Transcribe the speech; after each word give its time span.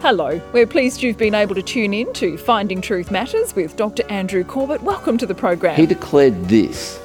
Hello, 0.00 0.40
we're 0.54 0.66
pleased 0.66 1.02
you've 1.02 1.18
been 1.18 1.34
able 1.34 1.54
to 1.54 1.62
tune 1.62 1.92
in 1.92 2.10
to 2.14 2.38
Finding 2.38 2.80
Truth 2.80 3.10
Matters 3.10 3.54
with 3.54 3.76
Dr. 3.76 4.02
Andrew 4.08 4.42
Corbett. 4.42 4.82
Welcome 4.82 5.18
to 5.18 5.26
the 5.26 5.34
program. 5.34 5.76
He 5.76 5.84
declared 5.84 6.46
this 6.46 6.98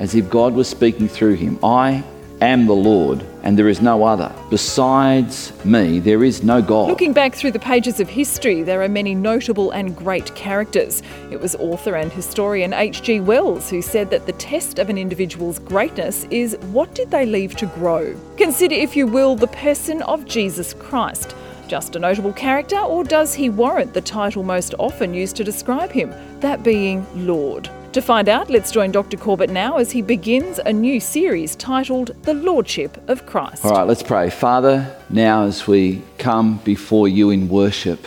as 0.00 0.16
if 0.16 0.28
God 0.28 0.52
was 0.52 0.68
speaking 0.68 1.06
through 1.06 1.34
him 1.34 1.56
I 1.62 2.02
am 2.40 2.66
the 2.66 2.74
Lord, 2.74 3.24
and 3.44 3.56
there 3.56 3.68
is 3.68 3.80
no 3.80 4.02
other. 4.02 4.34
Besides 4.50 5.52
me, 5.64 6.00
there 6.00 6.24
is 6.24 6.42
no 6.42 6.60
God. 6.60 6.88
Looking 6.88 7.12
back 7.12 7.36
through 7.36 7.52
the 7.52 7.60
pages 7.60 8.00
of 8.00 8.08
history, 8.08 8.64
there 8.64 8.82
are 8.82 8.88
many 8.88 9.14
notable 9.14 9.70
and 9.70 9.96
great 9.96 10.34
characters. 10.34 11.00
It 11.30 11.40
was 11.40 11.54
author 11.54 11.94
and 11.94 12.12
historian 12.12 12.72
H.G. 12.72 13.20
Wells 13.20 13.70
who 13.70 13.80
said 13.80 14.10
that 14.10 14.26
the 14.26 14.32
test 14.32 14.80
of 14.80 14.90
an 14.90 14.98
individual's 14.98 15.60
greatness 15.60 16.24
is 16.24 16.56
what 16.72 16.92
did 16.96 17.12
they 17.12 17.24
leave 17.24 17.54
to 17.58 17.66
grow? 17.66 18.18
Consider, 18.36 18.74
if 18.74 18.96
you 18.96 19.06
will, 19.06 19.36
the 19.36 19.46
person 19.46 20.02
of 20.02 20.24
Jesus 20.24 20.74
Christ. 20.74 21.36
Just 21.72 21.96
a 21.96 21.98
notable 21.98 22.34
character, 22.34 22.78
or 22.78 23.02
does 23.02 23.32
he 23.32 23.48
warrant 23.48 23.94
the 23.94 24.00
title 24.02 24.42
most 24.42 24.74
often 24.78 25.14
used 25.14 25.36
to 25.36 25.42
describe 25.42 25.90
him, 25.90 26.12
that 26.40 26.62
being 26.62 27.06
Lord? 27.26 27.70
To 27.94 28.02
find 28.02 28.28
out, 28.28 28.50
let's 28.50 28.70
join 28.70 28.92
Dr. 28.92 29.16
Corbett 29.16 29.48
now 29.48 29.78
as 29.78 29.90
he 29.90 30.02
begins 30.02 30.58
a 30.58 30.70
new 30.70 31.00
series 31.00 31.56
titled 31.56 32.08
The 32.24 32.34
Lordship 32.34 33.02
of 33.08 33.24
Christ. 33.24 33.64
All 33.64 33.70
right, 33.70 33.86
let's 33.86 34.02
pray. 34.02 34.28
Father, 34.28 34.94
now 35.08 35.44
as 35.44 35.66
we 35.66 36.02
come 36.18 36.58
before 36.58 37.08
you 37.08 37.30
in 37.30 37.48
worship, 37.48 38.06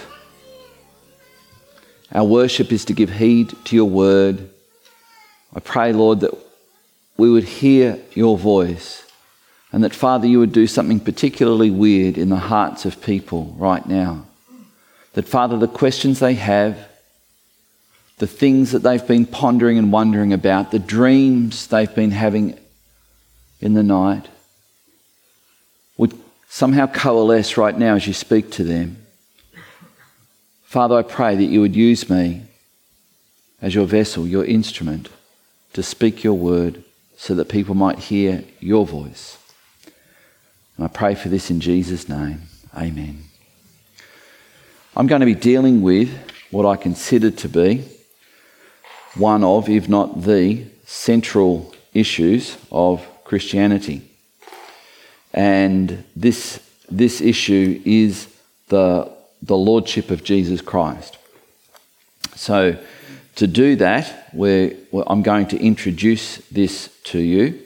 our 2.12 2.24
worship 2.24 2.72
is 2.72 2.86
to 2.86 2.94
give 2.94 3.14
heed 3.14 3.52
to 3.66 3.76
your 3.76 3.90
word. 3.90 4.48
I 5.56 5.60
pray, 5.60 5.92
Lord, 5.92 6.20
that 6.20 6.38
we 7.18 7.32
would 7.32 7.46
hear 7.46 7.98
your 8.14 8.38
voice 8.38 9.05
and 9.72 9.84
that, 9.84 9.94
Father, 9.94 10.28
you 10.28 10.40
would 10.40 10.54
do 10.54 10.68
something 10.68 11.00
particularly 11.00 11.72
weird 11.72 12.18
in 12.18 12.30
the 12.30 12.38
hearts 12.38 12.86
of 12.86 13.02
people 13.02 13.54
right 13.58 13.86
now. 13.86 14.26
That, 15.14 15.28
Father, 15.28 15.58
the 15.58 15.68
questions 15.68 16.20
they 16.20 16.36
have, 16.36 16.78
the 18.18 18.28
things 18.28 18.72
that 18.72 18.84
they've 18.84 19.06
been 19.06 19.26
pondering 19.26 19.78
and 19.78 19.92
wondering 19.92 20.32
about, 20.32 20.72
the 20.72 20.80
dreams 20.80 21.68
they've 21.68 21.94
been 21.94 22.12
having 22.12 22.58
in 23.60 23.74
the 23.74 23.84
night, 23.84 24.28
would 25.98 26.18
somehow 26.48 26.88
coalesce 26.88 27.58
right 27.58 27.78
now 27.78 27.96
as 27.96 28.08
you 28.08 28.14
speak 28.14 28.52
to 28.52 28.64
them. 28.64 28.98
Father, 30.64 30.98
I 30.98 31.04
pray 31.04 31.36
that 31.36 31.44
you 31.44 31.62
would 31.62 31.76
use 31.76 32.10
me 32.10 32.44
as 33.62 33.74
your 33.74 33.86
vessel, 33.86 34.28
your 34.28 34.46
instrument, 34.46 35.10
to 35.74 35.82
speak 35.84 36.24
your 36.24 36.34
word 36.34 36.84
so 37.18 37.34
that 37.36 37.50
people 37.50 37.76
might 37.76 38.00
hear 38.00 38.44
your 38.60 38.86
voice. 38.86 39.38
And 40.78 40.86
I 40.86 40.88
pray 40.88 41.16
for 41.16 41.30
this 41.30 41.50
in 41.50 41.60
Jesus' 41.60 42.10
name. 42.10 42.42
Amen. 42.76 43.24
I'm 44.96 45.08
going 45.08 45.22
to 45.22 45.26
be 45.26 45.36
dealing 45.36 45.82
with 45.82 46.10
what 46.52 46.66
I 46.66 46.76
consider 46.76 47.32
to 47.32 47.50
be 47.50 47.84
one 49.16 49.44
of, 49.44 49.70
if 49.70 49.88
not 49.88 50.24
the, 50.24 50.66
central 50.86 51.74
issues 51.94 52.58
of 52.72 53.06
Christianity. 53.24 54.02
And 55.34 56.04
this, 56.16 56.60
this 56.90 57.22
issue 57.22 57.82
is 57.86 58.28
the, 58.68 59.12
the 59.42 59.58
Lordship 59.58 60.12
of 60.12 60.24
Jesus 60.24 60.62
Christ. 60.62 61.18
So, 62.36 62.78
to 63.36 63.48
do 63.48 63.76
that, 63.78 64.30
we're, 64.32 64.76
I'm 65.08 65.22
going 65.22 65.48
to 65.48 65.60
introduce 65.62 66.38
this 66.50 66.90
to 67.06 67.20
you, 67.20 67.62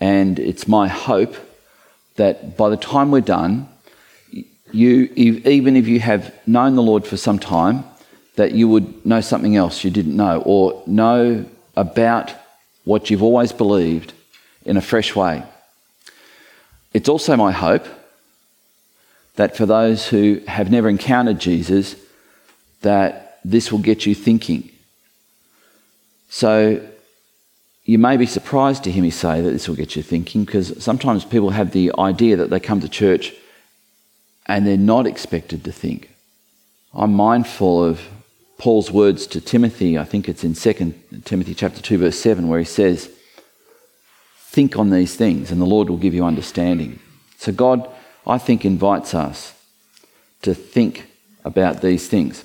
and 0.00 0.38
it's 0.38 0.66
my 0.66 0.88
hope 0.88 1.36
that 2.16 2.56
by 2.56 2.68
the 2.68 2.76
time 2.76 3.10
we're 3.10 3.20
done, 3.20 3.68
you, 4.72 5.04
even 5.14 5.76
if 5.76 5.86
you 5.86 6.00
have 6.00 6.34
known 6.46 6.74
the 6.74 6.82
Lord 6.82 7.06
for 7.06 7.16
some 7.16 7.38
time, 7.38 7.84
that 8.36 8.52
you 8.52 8.68
would 8.68 9.06
know 9.06 9.20
something 9.20 9.56
else 9.56 9.84
you 9.84 9.90
didn't 9.90 10.16
know, 10.16 10.42
or 10.44 10.82
know 10.86 11.44
about 11.76 12.32
what 12.84 13.08
you've 13.08 13.22
always 13.22 13.52
believed 13.52 14.12
in 14.64 14.76
a 14.76 14.80
fresh 14.80 15.14
way. 15.14 15.42
It's 16.92 17.08
also 17.08 17.36
my 17.36 17.52
hope 17.52 17.86
that 19.36 19.56
for 19.56 19.66
those 19.66 20.08
who 20.08 20.40
have 20.46 20.70
never 20.70 20.88
encountered 20.88 21.38
Jesus, 21.38 21.96
that 22.82 23.38
this 23.44 23.72
will 23.72 23.80
get 23.80 24.06
you 24.06 24.14
thinking. 24.14 24.70
So 26.28 26.86
you 27.84 27.98
may 27.98 28.16
be 28.16 28.26
surprised 28.26 28.84
to 28.84 28.90
hear 28.90 29.02
me 29.02 29.10
say 29.10 29.42
that 29.42 29.50
this 29.50 29.68
will 29.68 29.76
get 29.76 29.94
you 29.94 30.02
thinking 30.02 30.44
because 30.44 30.82
sometimes 30.82 31.24
people 31.24 31.50
have 31.50 31.72
the 31.72 31.92
idea 31.98 32.36
that 32.36 32.48
they 32.48 32.58
come 32.58 32.80
to 32.80 32.88
church 32.88 33.34
and 34.46 34.66
they're 34.66 34.76
not 34.78 35.06
expected 35.06 35.64
to 35.64 35.72
think. 35.72 36.10
I'm 36.94 37.12
mindful 37.12 37.84
of 37.84 38.00
Paul's 38.56 38.90
words 38.90 39.26
to 39.28 39.40
Timothy, 39.40 39.98
I 39.98 40.04
think 40.04 40.28
it's 40.28 40.44
in 40.44 40.54
2 40.54 40.94
Timothy 41.24 41.54
chapter 41.54 41.82
2 41.82 41.98
verse 41.98 42.18
7 42.18 42.48
where 42.48 42.58
he 42.58 42.64
says, 42.64 43.10
"Think 44.38 44.78
on 44.78 44.90
these 44.90 45.14
things 45.16 45.50
and 45.50 45.60
the 45.60 45.66
Lord 45.66 45.90
will 45.90 45.98
give 45.98 46.14
you 46.14 46.24
understanding." 46.24 47.00
So 47.38 47.52
God, 47.52 47.86
I 48.26 48.38
think 48.38 48.64
invites 48.64 49.12
us 49.12 49.52
to 50.42 50.54
think 50.54 51.06
about 51.44 51.82
these 51.82 52.06
things. 52.06 52.44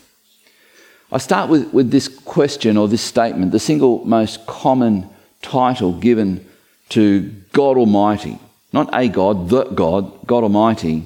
I 1.12 1.20
start 1.20 1.50
with, 1.50 1.72
with 1.74 1.92
this 1.92 2.08
question 2.08 2.76
or 2.76 2.88
this 2.88 3.02
statement, 3.02 3.52
the 3.52 3.60
single 3.60 4.04
most 4.04 4.46
common 4.46 5.10
title 5.42 5.94
given 5.94 6.46
to 6.90 7.30
God 7.54 7.78
Almighty, 7.78 8.40
not 8.74 8.90
a 8.94 9.08
God, 9.08 9.50
the 9.50 9.66
God, 9.66 10.26
God 10.26 10.44
Almighty, 10.44 11.06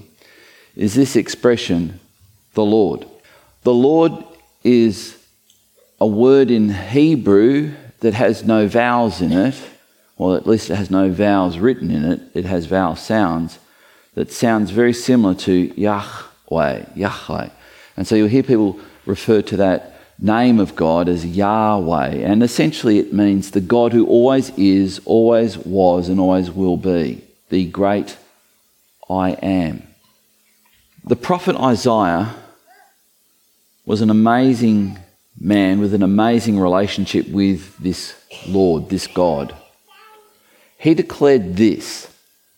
is 0.76 0.96
this 0.96 1.16
expression, 1.16 2.00
the 2.54 2.66
Lord. 2.66 3.06
The 3.64 3.74
Lord 3.74 4.12
is 4.64 5.18
a 6.00 6.08
word 6.08 6.52
in 6.52 6.70
Hebrew 6.70 7.74
that 8.00 8.14
has 8.14 8.44
no 8.44 8.68
vowels 8.68 9.22
in 9.22 9.32
it, 9.32 9.56
or 10.18 10.36
at 10.36 10.48
least 10.48 10.70
it 10.70 10.76
has 10.76 10.92
no 10.92 11.12
vowels 11.12 11.58
written 11.58 11.92
in 11.92 12.04
it, 12.04 12.22
it 12.34 12.46
has 12.46 12.66
vowel 12.66 12.96
sounds 12.96 13.60
that 14.16 14.32
sounds 14.32 14.72
very 14.72 14.94
similar 14.94 15.34
to 15.34 15.74
Yahweh, 15.80 16.86
Yahweh. 16.96 17.50
And 17.98 18.08
so 18.08 18.16
you'll 18.16 18.28
hear 18.28 18.44
people 18.44 18.80
refer 19.06 19.42
to 19.42 19.58
that 19.58 19.93
name 20.24 20.60
of 20.60 20.76
God 20.76 21.10
as 21.10 21.26
Yahweh, 21.26 22.12
and 22.16 22.42
essentially 22.42 22.98
it 22.98 23.14
means 23.14 23.52
the 23.52 23.62
God 23.62 23.92
who 23.92 24.08
always 24.08 24.52
is, 24.58 25.02
always 25.06 25.58
was, 25.58 26.08
and 26.08 26.20
always 26.20 26.50
will 26.50 26.78
be, 26.78 27.22
the 27.50 27.66
great 27.66 28.18
I 29.10 29.32
am. 29.32 29.84
The 31.04 31.18
prophet 31.18 31.58
Isaiah 31.58 32.34
was 33.86 34.02
an 34.02 34.10
amazing 34.10 34.98
man 35.38 35.82
with 35.82 35.94
an 35.94 36.04
amazing 36.04 36.58
relationship 36.58 37.28
with 37.28 37.78
this 37.78 38.16
Lord, 38.48 38.90
this 38.90 39.08
God. 39.08 39.54
He 40.78 40.94
declared 40.94 41.58
this 41.58 42.10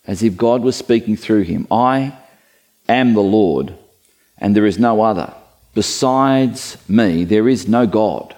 as 0.06 0.22
if 0.22 0.38
God 0.38 0.62
was 0.62 0.76
speaking 0.76 1.18
through 1.18 1.44
him 1.44 1.66
I 1.72 2.16
am 2.88 3.16
the 3.16 3.22
Lord, 3.22 3.74
and 4.38 4.56
there 4.56 4.68
is 4.68 4.78
no 4.78 5.02
other. 5.02 5.34
Besides 5.76 6.78
me, 6.90 7.26
there 7.26 7.48
is 7.48 7.68
no 7.68 7.86
God. 7.86 8.34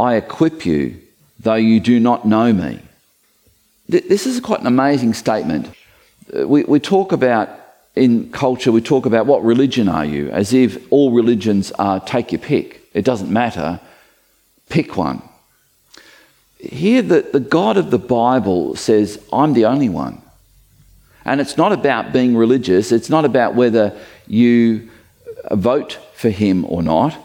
I 0.00 0.14
equip 0.14 0.64
you, 0.64 0.98
though 1.40 1.54
you 1.54 1.80
do 1.80 2.00
not 2.00 2.24
know 2.24 2.52
me. 2.52 2.80
This 3.88 4.26
is 4.26 4.40
quite 4.40 4.60
an 4.60 4.68
amazing 4.68 5.12
statement. 5.12 5.68
Uh, 6.34 6.46
we, 6.46 6.62
we 6.64 6.80
talk 6.80 7.12
about 7.12 7.50
in 7.94 8.30
culture, 8.30 8.72
we 8.72 8.80
talk 8.80 9.04
about 9.04 9.26
what 9.26 9.44
religion 9.44 9.88
are 9.88 10.04
you, 10.04 10.30
as 10.30 10.54
if 10.54 10.90
all 10.90 11.10
religions 11.10 11.72
are 11.72 12.00
take 12.00 12.32
your 12.32 12.38
pick. 12.38 12.88
It 12.94 13.04
doesn't 13.04 13.30
matter. 13.30 13.80
Pick 14.68 14.96
one. 14.96 15.20
Here, 16.58 17.02
the, 17.02 17.22
the 17.32 17.40
God 17.40 17.76
of 17.76 17.90
the 17.90 17.98
Bible 17.98 18.76
says, 18.76 19.22
I'm 19.32 19.52
the 19.52 19.66
only 19.66 19.88
one. 19.88 20.22
And 21.24 21.40
it's 21.40 21.56
not 21.56 21.72
about 21.72 22.12
being 22.12 22.36
religious, 22.36 22.92
it's 22.92 23.10
not 23.10 23.24
about 23.24 23.56
whether 23.56 23.98
you 24.26 24.88
vote 25.50 25.98
for 26.14 26.30
him 26.30 26.64
or 26.66 26.82
not. 26.82 27.16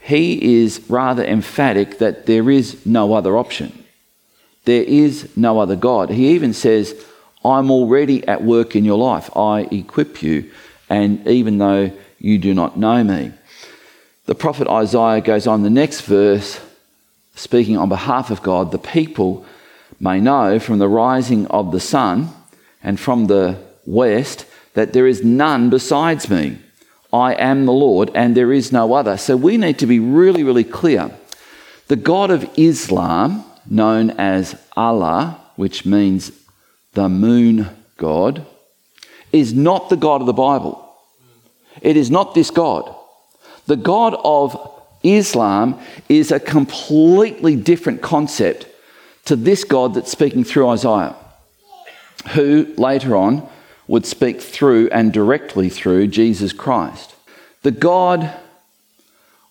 He 0.00 0.60
is 0.60 0.80
rather 0.88 1.24
emphatic 1.24 1.98
that 1.98 2.26
there 2.26 2.50
is 2.50 2.84
no 2.86 3.14
other 3.14 3.36
option. 3.36 3.84
There 4.64 4.82
is 4.82 5.36
no 5.36 5.58
other 5.58 5.76
God. 5.76 6.10
He 6.10 6.28
even 6.30 6.52
says, 6.52 6.94
I'm 7.44 7.70
already 7.70 8.26
at 8.26 8.42
work 8.42 8.74
in 8.74 8.84
your 8.84 8.98
life. 8.98 9.34
I 9.36 9.68
equip 9.70 10.22
you, 10.22 10.50
and 10.88 11.26
even 11.26 11.58
though 11.58 11.92
you 12.18 12.38
do 12.38 12.54
not 12.54 12.76
know 12.76 13.02
me. 13.04 13.32
The 14.26 14.34
prophet 14.34 14.66
Isaiah 14.66 15.20
goes 15.20 15.46
on 15.46 15.62
the 15.62 15.70
next 15.70 16.00
verse, 16.02 16.60
speaking 17.36 17.76
on 17.76 17.88
behalf 17.88 18.30
of 18.30 18.42
God, 18.42 18.72
the 18.72 18.78
people 18.78 19.46
may 20.00 20.20
know 20.20 20.58
from 20.58 20.78
the 20.78 20.88
rising 20.88 21.46
of 21.46 21.70
the 21.70 21.80
sun 21.80 22.30
and 22.82 22.98
from 22.98 23.26
the 23.26 23.56
west 23.86 24.46
that 24.74 24.92
there 24.92 25.06
is 25.06 25.24
none 25.24 25.70
besides 25.70 26.28
me. 26.28 26.58
I 27.12 27.34
am 27.34 27.66
the 27.66 27.72
Lord 27.72 28.10
and 28.14 28.36
there 28.36 28.52
is 28.52 28.72
no 28.72 28.94
other. 28.94 29.16
So 29.16 29.36
we 29.36 29.56
need 29.56 29.78
to 29.78 29.86
be 29.86 29.98
really, 29.98 30.42
really 30.42 30.64
clear. 30.64 31.10
The 31.88 31.96
God 31.96 32.30
of 32.30 32.48
Islam, 32.56 33.44
known 33.68 34.10
as 34.10 34.60
Allah, 34.76 35.40
which 35.56 35.86
means 35.86 36.32
the 36.94 37.08
moon 37.08 37.68
god, 37.96 38.44
is 39.32 39.54
not 39.54 39.88
the 39.88 39.96
God 39.96 40.20
of 40.20 40.26
the 40.26 40.32
Bible. 40.32 40.82
It 41.82 41.96
is 41.96 42.10
not 42.10 42.34
this 42.34 42.50
God. 42.50 42.94
The 43.66 43.76
God 43.76 44.18
of 44.24 44.72
Islam 45.02 45.78
is 46.08 46.32
a 46.32 46.40
completely 46.40 47.54
different 47.56 48.02
concept 48.02 48.66
to 49.26 49.36
this 49.36 49.64
God 49.64 49.94
that's 49.94 50.10
speaking 50.10 50.44
through 50.44 50.68
Isaiah, 50.68 51.14
who 52.30 52.72
later 52.76 53.16
on 53.16 53.48
would 53.88 54.06
speak 54.06 54.40
through 54.40 54.88
and 54.90 55.12
directly 55.12 55.68
through 55.68 56.08
Jesus 56.08 56.52
Christ. 56.52 57.14
The 57.62 57.70
God 57.70 58.32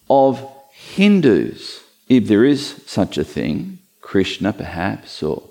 of 0.09 0.47
Hindus, 0.71 1.81
if 2.07 2.27
there 2.27 2.45
is 2.45 2.83
such 2.85 3.17
a 3.17 3.23
thing, 3.23 3.79
Krishna 4.01 4.53
perhaps, 4.53 5.23
or 5.23 5.43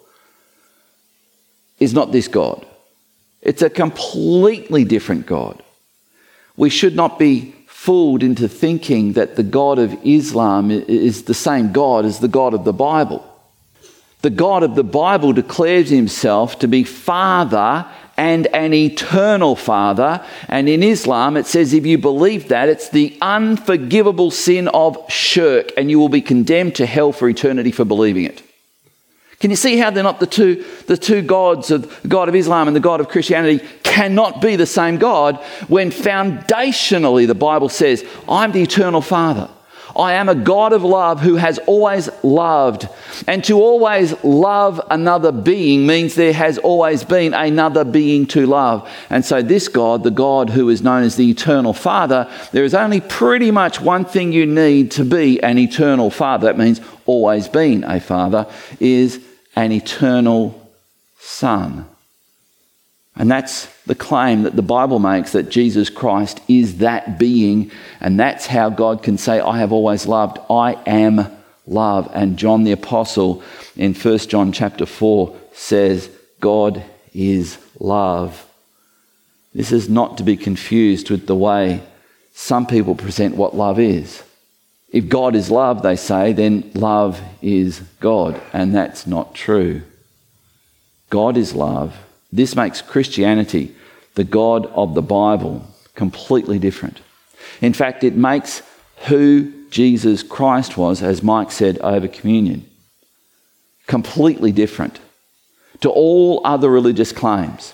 is 1.81 1.93
not 1.93 2.13
this 2.13 2.29
God. 2.29 2.65
It's 3.43 3.63
a 3.63 3.71
completely 3.71 4.85
different 4.85 5.27
God. 5.27 5.63
We 6.57 6.71
should 6.71 6.95
not 6.95 7.19
be 7.19 7.55
fooled 7.67 8.23
into 8.23 8.49
thinking 8.49 9.13
that 9.15 9.37
the 9.37 9.43
God 9.43 9.79
of 9.79 9.95
Islam 10.07 10.71
is 10.71 11.25
the 11.25 11.35
same 11.35 11.73
God 11.73 12.07
as 12.07 12.21
the 12.21 12.29
God 12.29 12.55
of 12.55 12.65
the 12.65 12.73
Bible. 12.73 13.23
The 14.23 14.31
God 14.31 14.63
of 14.63 14.75
the 14.75 14.85
Bible 14.85 15.35
declares 15.35 15.91
himself 15.91 16.59
to 16.61 16.69
be 16.69 16.85
Father 16.85 17.85
and 18.16 18.46
an 18.49 18.72
eternal 18.72 19.56
Father. 19.56 20.25
And 20.49 20.69
in 20.69 20.82
Islam, 20.82 21.37
it 21.37 21.46
says 21.46 21.72
if 21.72 21.87
you 21.87 21.99
believe 21.99 22.49
that, 22.49 22.69
it's 22.69 22.88
the 22.88 23.16
unforgivable 23.20 24.31
sin 24.31 24.69
of 24.69 24.99
shirk, 25.11 25.72
and 25.76 25.90
you 25.90 25.99
will 25.99 26.08
be 26.08 26.22
condemned 26.22 26.75
to 26.76 26.87
hell 26.87 27.12
for 27.12 27.28
eternity 27.28 27.72
for 27.72 27.84
believing 27.84 28.25
it. 28.25 28.43
Can 29.40 29.50
you 29.50 29.56
see 29.56 29.76
how 29.76 29.90
they're 29.90 30.02
not 30.02 30.20
the 30.20 30.26
two, 30.26 30.64
the 30.87 30.96
two 30.96 31.20
gods 31.20 31.70
of 31.70 32.02
the 32.02 32.08
God 32.08 32.28
of 32.28 32.34
Islam 32.34 32.66
and 32.66 32.75
the 32.75 32.81
God 32.81 33.00
of 33.00 33.08
Christianity 33.08 33.62
cannot 33.82 34.40
be 34.40 34.56
the 34.56 34.64
same 34.64 34.96
God 34.96 35.37
when 35.69 35.90
foundationally 35.90 37.26
the 37.26 37.34
Bible 37.34 37.69
says, 37.69 38.05
I'm 38.28 38.52
the 38.52 38.62
eternal 38.62 39.02
Father. 39.02 39.50
I 39.96 40.14
am 40.14 40.29
a 40.29 40.35
God 40.35 40.73
of 40.73 40.82
love 40.82 41.20
who 41.20 41.37
has 41.37 41.58
always 41.61 42.08
loved. 42.23 42.88
And 43.26 43.44
to 43.44 43.56
always 43.58 44.12
love 44.25 44.81
another 44.91 45.31
being 45.31 45.87
means 45.87 46.14
there 46.14 46.32
has 46.32 46.58
always 46.58 47.05
been 47.05 47.32
another 47.32 47.85
being 47.85 48.26
to 48.29 48.46
love. 48.46 48.91
And 49.08 49.25
so, 49.25 49.41
this 49.41 49.69
God, 49.69 50.02
the 50.02 50.11
God 50.11 50.50
who 50.50 50.69
is 50.69 50.82
known 50.82 51.05
as 51.05 51.17
the 51.17 51.31
eternal 51.31 51.73
Father, 51.73 52.31
there 52.52 52.64
is 52.64 52.75
only 52.75 53.00
pretty 53.00 53.50
much 53.50 53.81
one 53.81 54.05
thing 54.05 54.32
you 54.32 54.46
need 54.46 54.91
to 54.93 55.05
be 55.05 55.43
an 55.43 55.58
eternal 55.58 56.11
Father. 56.11 56.47
That 56.47 56.58
means 56.58 56.81
always 57.06 57.49
been 57.49 57.85
a 57.85 58.00
Father, 58.00 58.47
is 58.81 59.20
an 59.55 59.70
eternal 59.70 60.61
Son. 61.19 61.87
And 63.16 63.31
that's 63.31 63.66
the 63.84 63.94
claim 63.94 64.43
that 64.43 64.56
the 64.56 64.62
Bible 64.62 64.99
makes 64.99 65.32
that 65.32 65.49
Jesus 65.49 65.88
Christ 65.88 66.40
is 66.49 66.78
that 66.78 67.19
being, 67.19 67.70
and 68.00 68.19
that's 68.19 68.46
how 68.46 68.70
God 68.70 69.02
can 69.02 69.19
say, 69.19 69.40
I 69.40 69.58
have 69.58 69.72
always 69.72 70.06
loved, 70.06 70.38
I 70.50 70.72
am 70.87 71.26
love. 71.66 72.11
And 72.12 72.37
John 72.37 72.64
the 72.64 72.72
Apostle 72.72 73.43
in 73.76 73.94
1 73.94 74.19
John 74.19 74.52
chapter 74.52 74.84
4 74.84 75.37
says, 75.52 76.11
God 76.40 76.82
is 77.14 77.58
love. 77.78 78.46
This 79.55 79.70
is 79.70 79.88
not 79.88 80.19
to 80.19 80.25
be 80.25 80.37
confused 80.37 81.11
with 81.11 81.26
the 81.26 81.37
way 81.37 81.82
some 82.32 82.66
people 82.66 82.96
present 82.96 83.37
what 83.37 83.55
love 83.55 83.78
is. 83.78 84.22
If 84.90 85.08
God 85.08 85.37
is 85.37 85.50
love, 85.50 85.82
they 85.82 85.96
say, 85.96 86.32
then 86.32 86.70
love 86.75 87.20
is 87.40 87.81
God. 88.00 88.40
And 88.52 88.75
that's 88.75 89.06
not 89.06 89.34
true. 89.34 89.82
God 91.11 91.37
is 91.37 91.55
love. 91.55 91.96
This 92.35 92.57
makes 92.57 92.83
Christianity, 92.83 93.77
the 94.17 94.25
God 94.25 94.67
of 94.75 94.95
the 94.95 95.03
Bible, 95.03 95.65
completely 95.95 96.59
different. 96.59 97.01
In 97.61 97.73
fact, 97.73 98.03
it 98.03 98.17
makes 98.17 98.61
who 99.07 99.53
Jesus 99.71 100.25
Christ 100.25 100.77
was, 100.77 101.01
as 101.01 101.23
Mike 101.23 101.53
said 101.53 101.79
over 101.79 102.09
communion, 102.09 102.69
completely 103.87 104.51
different 104.51 104.99
to 105.81 105.91
all 105.91 106.41
other 106.45 106.69
religious 106.69 107.13
claims. 107.13 107.73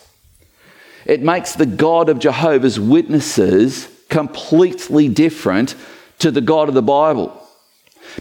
It 1.07 1.23
makes 1.23 1.55
the 1.55 1.65
God 1.65 2.11
of 2.11 2.19
Jehovah's 2.19 2.79
Witnesses 2.79 3.89
completely 4.11 5.09
different 5.09 5.75
to 6.19 6.31
the 6.31 6.43
God 6.43 6.69
of 6.69 6.75
the 6.75 6.83
Bible. 6.83 7.35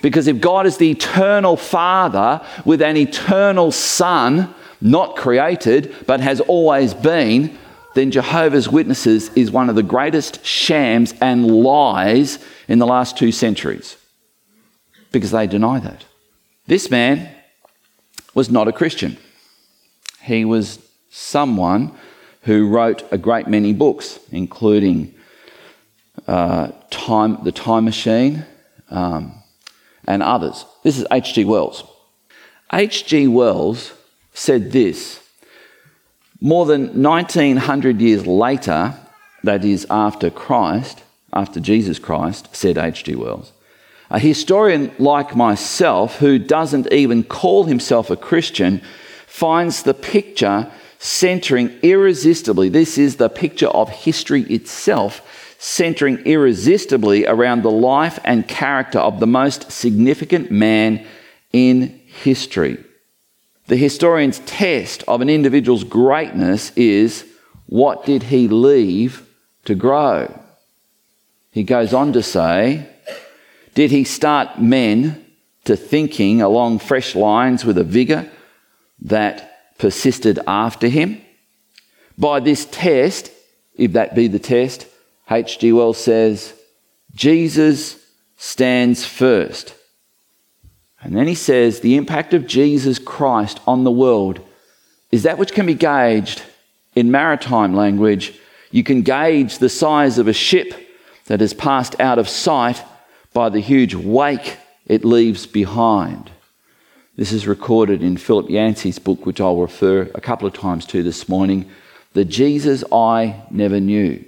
Because 0.01 0.27
if 0.27 0.39
God 0.39 0.65
is 0.65 0.77
the 0.77 0.91
eternal 0.91 1.57
Father 1.57 2.39
with 2.63 2.81
an 2.81 2.95
eternal 2.95 3.73
Son, 3.73 4.55
not 4.81 5.15
created, 5.15 5.95
but 6.05 6.19
has 6.19 6.39
always 6.41 6.93
been, 6.93 7.57
then 7.95 8.11
Jehovah's 8.11 8.69
Witnesses 8.69 9.29
is 9.35 9.51
one 9.51 9.69
of 9.69 9.75
the 9.75 9.83
greatest 9.83 10.45
shams 10.45 11.13
and 11.21 11.47
lies 11.63 12.39
in 12.67 12.79
the 12.79 12.85
last 12.85 13.17
two 13.17 13.31
centuries 13.31 13.97
because 15.11 15.31
they 15.31 15.47
deny 15.47 15.79
that. 15.79 16.05
This 16.67 16.91
man 16.91 17.29
was 18.33 18.49
not 18.49 18.67
a 18.67 18.71
Christian. 18.71 19.17
He 20.21 20.45
was 20.45 20.79
someone 21.09 21.91
who 22.43 22.69
wrote 22.69 23.03
a 23.11 23.17
great 23.17 23.47
many 23.47 23.73
books, 23.73 24.19
including 24.31 25.13
uh, 26.27 26.71
time, 26.89 27.39
The 27.43 27.51
Time 27.51 27.85
Machine 27.85 28.45
um, 28.89 29.33
and 30.05 30.21
others. 30.21 30.65
This 30.83 30.97
is 30.99 31.05
H.G. 31.11 31.45
Wells. 31.45 31.83
H.G. 32.71 33.27
Wells 33.27 33.93
said 34.39 34.71
this 34.71 35.19
More 36.39 36.65
than 36.65 37.03
1900 37.03 37.99
years 37.99 38.25
later, 38.25 38.95
that 39.43 39.65
is, 39.65 39.85
after 39.89 40.29
Christ, 40.29 41.03
after 41.33 41.59
Jesus 41.59 41.99
Christ, 41.99 42.55
said 42.55 42.77
H.G. 42.77 43.15
Wells, 43.15 43.51
a 44.09 44.19
historian 44.19 44.91
like 44.97 45.35
myself, 45.35 46.17
who 46.17 46.39
doesn't 46.39 46.91
even 46.91 47.23
call 47.23 47.65
himself 47.65 48.09
a 48.09 48.15
Christian, 48.15 48.81
finds 49.27 49.83
the 49.83 49.93
picture 49.93 50.71
centering 50.97 51.69
irresistibly. 51.81 52.69
This 52.69 52.97
is 52.97 53.17
the 53.17 53.29
picture 53.29 53.67
of 53.67 53.89
history 53.89 54.43
itself, 54.43 55.55
centering 55.59 56.17
irresistibly 56.25 57.25
around 57.25 57.61
the 57.61 57.71
life 57.71 58.19
and 58.23 58.47
character 58.47 58.99
of 58.99 59.19
the 59.19 59.27
most 59.27 59.71
significant 59.71 60.49
man 60.49 61.05
in 61.53 62.01
history. 62.05 62.83
The 63.69 63.77
historian's 63.77 64.39
test 64.39 65.03
of 65.07 65.21
an 65.21 65.29
individual's 65.29 65.83
greatness 65.83 66.71
is 66.75 67.23
what 67.67 68.03
did 68.03 68.23
he 68.23 68.47
leave 68.47 69.23
to 69.65 69.75
grow? 69.75 70.41
He 71.51 71.61
goes 71.61 71.93
on 71.93 72.11
to 72.13 72.23
say, 72.23 72.89
did 73.75 73.91
he 73.91 74.05
start 74.05 74.59
men 74.59 75.23
to 75.65 75.75
thinking 75.75 76.41
along 76.41 76.79
fresh 76.79 77.13
lines 77.13 77.63
with 77.63 77.77
a 77.77 77.83
vigour 77.83 78.27
that 79.01 79.77
persisted 79.77 80.39
after 80.47 80.87
him? 80.87 81.21
By 82.17 82.39
this 82.39 82.65
test, 82.71 83.31
if 83.75 83.93
that 83.93 84.15
be 84.15 84.27
the 84.27 84.39
test, 84.39 84.87
H.G. 85.29 85.73
Wells 85.73 85.99
says, 85.99 86.55
Jesus 87.13 88.03
stands 88.35 89.05
first. 89.05 89.75
And 91.01 91.15
then 91.15 91.27
he 91.27 91.35
says 91.35 91.79
the 91.79 91.95
impact 91.95 92.33
of 92.33 92.47
Jesus 92.47 92.99
Christ 92.99 93.59
on 93.65 93.83
the 93.83 93.91
world 93.91 94.39
is 95.11 95.23
that 95.23 95.37
which 95.37 95.53
can 95.53 95.65
be 95.65 95.73
gauged 95.73 96.43
in 96.95 97.11
maritime 97.11 97.73
language. 97.73 98.33
You 98.71 98.83
can 98.83 99.01
gauge 99.01 99.57
the 99.57 99.69
size 99.69 100.17
of 100.17 100.27
a 100.27 100.33
ship 100.33 100.73
that 101.27 101.39
has 101.39 101.53
passed 101.53 101.99
out 101.99 102.19
of 102.19 102.27
sight 102.27 102.83
by 103.33 103.49
the 103.49 103.59
huge 103.59 103.95
wake 103.95 104.57
it 104.85 105.05
leaves 105.05 105.45
behind. 105.45 106.31
This 107.15 107.31
is 107.31 107.47
recorded 107.47 108.01
in 108.01 108.17
Philip 108.17 108.49
Yancey's 108.49 108.99
book, 108.99 109.25
which 109.25 109.41
I'll 109.41 109.57
refer 109.57 110.09
a 110.15 110.21
couple 110.21 110.47
of 110.47 110.53
times 110.53 110.85
to 110.87 111.03
this 111.03 111.27
morning 111.29 111.69
The 112.13 112.25
Jesus 112.25 112.83
I 112.91 113.43
Never 113.51 113.79
Knew. 113.79 114.23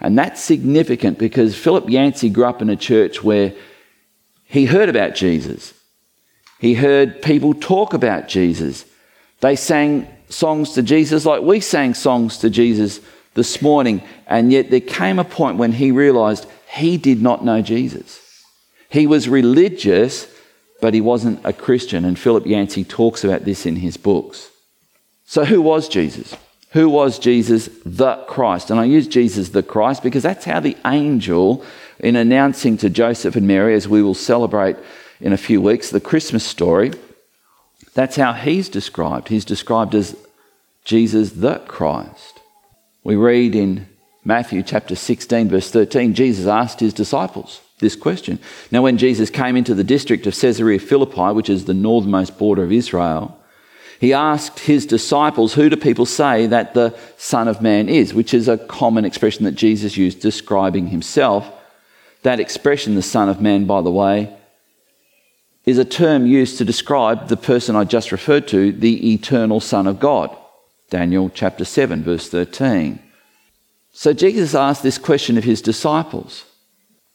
And 0.00 0.16
that's 0.16 0.40
significant 0.40 1.18
because 1.18 1.56
Philip 1.56 1.88
Yancey 1.88 2.30
grew 2.30 2.44
up 2.44 2.62
in 2.62 2.70
a 2.70 2.76
church 2.76 3.24
where 3.24 3.52
he 4.48 4.64
heard 4.64 4.88
about 4.88 5.14
Jesus. 5.14 5.74
He 6.58 6.74
heard 6.74 7.22
people 7.22 7.54
talk 7.54 7.92
about 7.92 8.28
Jesus. 8.28 8.84
They 9.40 9.54
sang 9.54 10.08
songs 10.28 10.72
to 10.72 10.82
Jesus 10.82 11.24
like 11.24 11.42
we 11.42 11.60
sang 11.60 11.94
songs 11.94 12.38
to 12.38 12.50
Jesus 12.50 13.00
this 13.34 13.62
morning. 13.62 14.02
And 14.26 14.50
yet 14.50 14.70
there 14.70 14.80
came 14.80 15.18
a 15.18 15.24
point 15.24 15.58
when 15.58 15.72
he 15.72 15.92
realized 15.92 16.46
he 16.70 16.96
did 16.96 17.22
not 17.22 17.44
know 17.44 17.62
Jesus. 17.62 18.20
He 18.88 19.06
was 19.06 19.28
religious, 19.28 20.26
but 20.80 20.94
he 20.94 21.00
wasn't 21.00 21.44
a 21.44 21.52
Christian. 21.52 22.04
And 22.04 22.18
Philip 22.18 22.46
Yancey 22.46 22.84
talks 22.84 23.24
about 23.24 23.44
this 23.44 23.66
in 23.66 23.76
his 23.76 23.96
books. 23.96 24.50
So, 25.26 25.44
who 25.44 25.60
was 25.60 25.88
Jesus? 25.88 26.34
Who 26.72 26.88
was 26.88 27.18
Jesus 27.18 27.68
the 27.84 28.16
Christ? 28.28 28.70
And 28.70 28.80
I 28.80 28.84
use 28.84 29.06
Jesus 29.06 29.50
the 29.50 29.62
Christ 29.62 30.02
because 30.02 30.22
that's 30.22 30.44
how 30.44 30.60
the 30.60 30.76
angel 30.86 31.64
in 32.00 32.16
announcing 32.16 32.76
to 32.78 32.90
Joseph 32.90 33.36
and 33.36 33.46
Mary, 33.46 33.74
as 33.74 33.88
we 33.88 34.02
will 34.02 34.14
celebrate 34.14 34.76
in 35.20 35.32
a 35.32 35.36
few 35.36 35.60
weeks, 35.60 35.90
the 35.90 36.00
Christmas 36.00 36.44
story, 36.44 36.92
that's 37.94 38.16
how 38.16 38.32
he's 38.32 38.68
described. 38.68 39.28
He's 39.28 39.44
described 39.44 39.94
as 39.94 40.16
Jesus 40.84 41.32
the 41.32 41.58
Christ. 41.60 42.40
We 43.02 43.16
read 43.16 43.54
in 43.54 43.88
Matthew 44.24 44.62
chapter 44.62 44.94
16, 44.94 45.48
verse 45.48 45.70
13, 45.70 46.14
Jesus 46.14 46.46
asked 46.46 46.80
his 46.80 46.94
disciples 46.94 47.60
this 47.78 47.96
question. 47.96 48.38
Now, 48.70 48.82
when 48.82 48.98
Jesus 48.98 49.30
came 49.30 49.56
into 49.56 49.74
the 49.74 49.84
district 49.84 50.26
of 50.26 50.38
Caesarea 50.38 50.78
Philippi, 50.78 51.32
which 51.32 51.48
is 51.48 51.64
the 51.64 51.74
northernmost 51.74 52.38
border 52.38 52.62
of 52.62 52.72
Israel, 52.72 53.38
he 54.00 54.12
asked 54.12 54.60
his 54.60 54.86
disciples, 54.86 55.54
Who 55.54 55.68
do 55.68 55.76
people 55.76 56.06
say 56.06 56.46
that 56.46 56.74
the 56.74 56.96
Son 57.16 57.48
of 57.48 57.60
Man 57.60 57.88
is? 57.88 58.14
Which 58.14 58.32
is 58.32 58.46
a 58.46 58.58
common 58.58 59.04
expression 59.04 59.44
that 59.44 59.56
Jesus 59.56 59.96
used 59.96 60.20
describing 60.20 60.88
himself. 60.88 61.50
That 62.22 62.40
expression, 62.40 62.94
the 62.94 63.02
Son 63.02 63.28
of 63.28 63.40
Man, 63.40 63.66
by 63.66 63.80
the 63.82 63.90
way, 63.90 64.34
is 65.64 65.78
a 65.78 65.84
term 65.84 66.26
used 66.26 66.58
to 66.58 66.64
describe 66.64 67.28
the 67.28 67.36
person 67.36 67.76
I 67.76 67.84
just 67.84 68.10
referred 68.10 68.48
to, 68.48 68.72
the 68.72 69.12
eternal 69.12 69.60
Son 69.60 69.86
of 69.86 70.00
God. 70.00 70.36
Daniel 70.90 71.30
chapter 71.32 71.64
7, 71.64 72.02
verse 72.02 72.28
13. 72.28 72.98
So 73.92 74.12
Jesus 74.12 74.54
asked 74.54 74.82
this 74.82 74.96
question 74.98 75.36
of 75.36 75.44
his 75.44 75.60
disciples. 75.60 76.44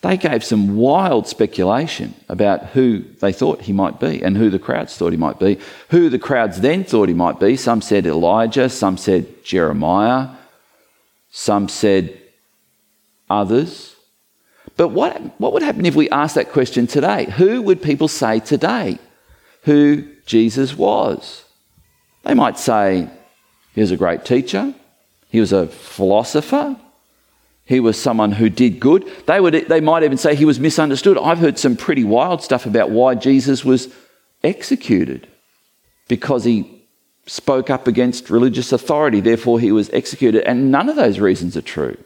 They 0.01 0.17
gave 0.17 0.43
some 0.43 0.75
wild 0.75 1.27
speculation 1.27 2.13
about 2.27 2.65
who 2.67 3.05
they 3.21 3.31
thought 3.31 3.61
he 3.61 3.71
might 3.71 4.01
be 4.01 4.21
and 4.21 4.35
who 4.35 4.49
the 4.49 4.59
crowds 4.59 4.97
thought 4.97 5.13
he 5.13 5.17
might 5.17 5.39
be. 5.39 5.57
Who 5.89 6.09
the 6.09 6.19
crowds 6.19 6.59
then 6.59 6.83
thought 6.83 7.07
he 7.07 7.15
might 7.15 7.39
be. 7.39 7.55
Some 7.55 7.81
said 7.81 8.05
Elijah, 8.05 8.67
some 8.67 8.97
said 8.97 9.45
Jeremiah, 9.45 10.27
some 11.31 11.69
said 11.69 12.19
others. 13.29 13.92
But 14.75 14.89
what, 14.89 15.17
what 15.39 15.53
would 15.53 15.61
happen 15.61 15.85
if 15.85 15.95
we 15.95 16.09
asked 16.09 16.35
that 16.35 16.51
question 16.51 16.87
today? 16.87 17.25
Who 17.25 17.61
would 17.61 17.81
people 17.81 18.07
say 18.07 18.39
today 18.39 18.97
who 19.63 20.07
Jesus 20.25 20.75
was? 20.75 21.45
They 22.23 22.33
might 22.33 22.57
say 22.57 23.09
he 23.75 23.81
was 23.81 23.91
a 23.91 23.97
great 23.97 24.25
teacher, 24.25 24.73
he 25.29 25.39
was 25.39 25.51
a 25.51 25.67
philosopher, 25.67 26.77
he 27.65 27.79
was 27.79 28.01
someone 28.01 28.33
who 28.33 28.49
did 28.49 28.79
good. 28.79 29.09
They, 29.25 29.39
would, 29.39 29.53
they 29.53 29.79
might 29.79 30.03
even 30.03 30.17
say 30.17 30.35
he 30.35 30.45
was 30.45 30.59
misunderstood. 30.59 31.17
I've 31.17 31.39
heard 31.39 31.57
some 31.57 31.75
pretty 31.75 32.03
wild 32.03 32.43
stuff 32.43 32.65
about 32.65 32.91
why 32.91 33.15
Jesus 33.15 33.63
was 33.63 33.93
executed 34.43 35.27
because 36.07 36.43
he 36.43 36.83
spoke 37.25 37.69
up 37.69 37.87
against 37.87 38.29
religious 38.29 38.73
authority, 38.73 39.21
therefore, 39.21 39.59
he 39.59 39.71
was 39.71 39.89
executed. 39.91 40.43
And 40.43 40.71
none 40.71 40.89
of 40.89 40.97
those 40.97 41.19
reasons 41.19 41.55
are 41.55 41.61
true. 41.61 41.97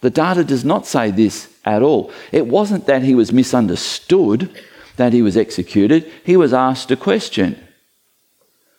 The 0.00 0.10
data 0.10 0.44
does 0.44 0.64
not 0.64 0.86
say 0.86 1.10
this 1.10 1.48
at 1.66 1.82
all. 1.82 2.10
It 2.32 2.46
wasn't 2.46 2.86
that 2.86 3.02
he 3.02 3.14
was 3.14 3.32
misunderstood 3.32 4.50
that 4.96 5.12
he 5.12 5.20
was 5.20 5.36
executed, 5.36 6.10
he 6.24 6.36
was 6.36 6.54
asked 6.54 6.90
a 6.90 6.96
question 6.96 7.62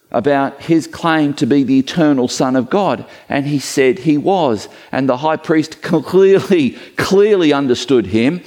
about 0.10 0.62
his 0.63 0.88
claim 0.88 1.34
to 1.34 1.46
be 1.46 1.63
the 1.63 1.79
eternal 1.79 2.27
Son 2.27 2.56
of 2.56 2.70
God, 2.70 3.06
and 3.27 3.46
he 3.46 3.60
said 3.60 4.00
he 4.00 4.17
was. 4.17 4.70
And 4.91 5.08
the 5.08 5.17
high 5.17 5.36
priest 5.36 5.82
clearly, 5.84 6.72
clearly 6.96 7.53
understood 7.53 8.08
him. 8.08 8.41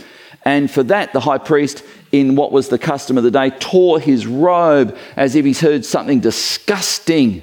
And 0.45 0.71
for 0.71 0.83
that, 0.85 1.13
the 1.13 1.21
high 1.21 1.39
priest, 1.39 1.85
in 2.13 2.35
what 2.35 2.51
was 2.51 2.69
the 2.69 2.79
custom 2.79 3.19
of 3.19 3.25
the 3.25 3.31
day, 3.31 3.51
tore 3.51 4.01
his 4.01 4.27
robe 4.27 4.97
as 5.17 5.37
if 5.37 5.45
he's 5.45 5.61
heard 5.61 5.85
something 5.85 6.21
disgusting. 6.21 7.43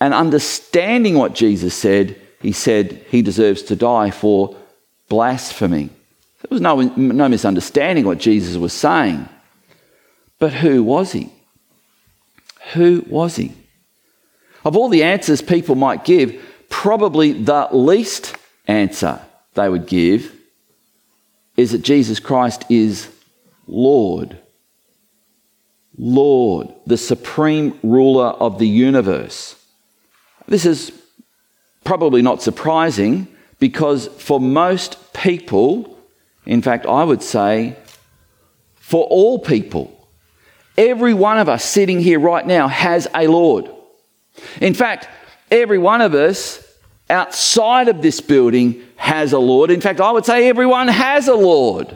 And 0.00 0.14
understanding 0.14 1.18
what 1.18 1.34
Jesus 1.34 1.74
said, 1.74 2.16
he 2.40 2.52
said 2.52 3.04
he 3.10 3.20
deserves 3.20 3.62
to 3.64 3.76
die 3.76 4.10
for 4.10 4.56
blasphemy. 5.10 5.90
There 6.40 6.48
was 6.50 6.62
no, 6.62 6.80
no 6.80 7.28
misunderstanding 7.28 8.06
what 8.06 8.16
Jesus 8.16 8.56
was 8.56 8.72
saying. 8.72 9.28
But 10.38 10.54
who 10.54 10.82
was 10.82 11.12
he? 11.12 11.30
Who 12.72 13.04
was 13.06 13.36
he? 13.36 13.52
Of 14.64 14.76
all 14.76 14.88
the 14.88 15.02
answers 15.02 15.42
people 15.42 15.74
might 15.74 16.06
give, 16.06 16.42
probably 16.70 17.32
the 17.32 17.68
least 17.72 18.34
answer 18.66 19.20
they 19.54 19.68
would 19.68 19.86
give 19.86 20.34
is 21.56 21.72
that 21.72 21.82
Jesus 21.82 22.20
Christ 22.20 22.64
is 22.70 23.08
Lord. 23.66 24.38
Lord, 25.98 26.72
the 26.86 26.96
supreme 26.96 27.78
ruler 27.82 28.28
of 28.28 28.58
the 28.58 28.68
universe. 28.68 29.56
This 30.46 30.64
is 30.64 30.92
probably 31.84 32.22
not 32.22 32.40
surprising 32.40 33.28
because 33.60 34.08
for 34.08 34.40
most 34.40 35.12
people, 35.12 35.96
in 36.44 36.62
fact, 36.62 36.86
I 36.86 37.04
would 37.04 37.22
say 37.22 37.76
for 38.74 39.04
all 39.04 39.38
people, 39.38 39.96
Every 40.80 41.12
one 41.12 41.38
of 41.38 41.50
us 41.50 41.62
sitting 41.62 42.00
here 42.00 42.18
right 42.18 42.46
now 42.46 42.66
has 42.66 43.06
a 43.14 43.26
Lord. 43.26 43.70
In 44.62 44.72
fact, 44.72 45.08
every 45.50 45.76
one 45.76 46.00
of 46.00 46.14
us 46.14 46.66
outside 47.10 47.88
of 47.88 48.00
this 48.00 48.22
building 48.22 48.82
has 48.96 49.34
a 49.34 49.38
Lord. 49.38 49.70
In 49.70 49.82
fact, 49.82 50.00
I 50.00 50.10
would 50.10 50.24
say 50.24 50.48
everyone 50.48 50.88
has 50.88 51.28
a 51.28 51.34
Lord. 51.34 51.94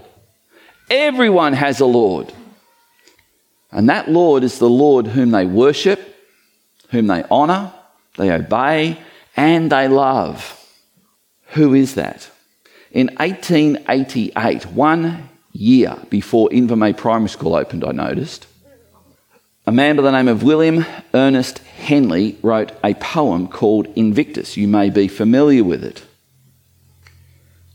Everyone 0.91 1.55
has 1.55 1.81
a 1.81 1.87
Lord. 1.87 2.31
And 3.71 3.89
that 3.89 4.11
Lord 4.11 4.45
is 4.45 4.59
the 4.59 4.69
Lord 4.69 5.07
whom 5.07 5.31
they 5.31 5.47
worship, 5.47 5.99
whom 6.91 7.07
they 7.07 7.25
honour, 7.25 7.73
they 8.19 8.31
obey, 8.31 8.99
and 9.35 9.73
they 9.73 9.89
love. 9.89 10.61
Who 11.55 11.75
is 11.75 11.95
that? 11.95 12.31
In 12.91 13.09
1888, 13.17 14.67
one 14.67 15.29
year 15.53 15.97
before 16.11 16.49
Invermay 16.51 16.97
Primary 16.97 17.29
School 17.29 17.55
opened, 17.55 17.85
I 17.85 17.93
noticed, 17.93 18.47
a 19.67 19.73
man 19.73 19.97
by 19.97 20.03
the 20.03 20.11
name 20.11 20.29
of 20.29 20.43
William 20.43 20.85
Ernest 21.15 21.59
Henley 21.59 22.37
wrote 22.43 22.73
a 22.83 22.95
poem 22.95 23.49
called 23.49 23.87
Invictus. 23.97 24.57
You 24.57 24.69
may 24.69 24.91
be 24.91 25.09
familiar 25.09 25.65
with 25.65 25.85
it. 25.85 26.03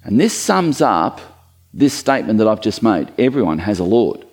And 0.04 0.20
this 0.20 0.38
sums 0.38 0.82
up 0.82 1.22
this 1.74 1.94
statement 1.94 2.40
that 2.40 2.48
I've 2.48 2.62
just 2.62 2.84
made 2.84 3.12
everyone 3.18 3.60
has 3.60 3.80
a 3.80 3.84
Lord, 3.84 4.26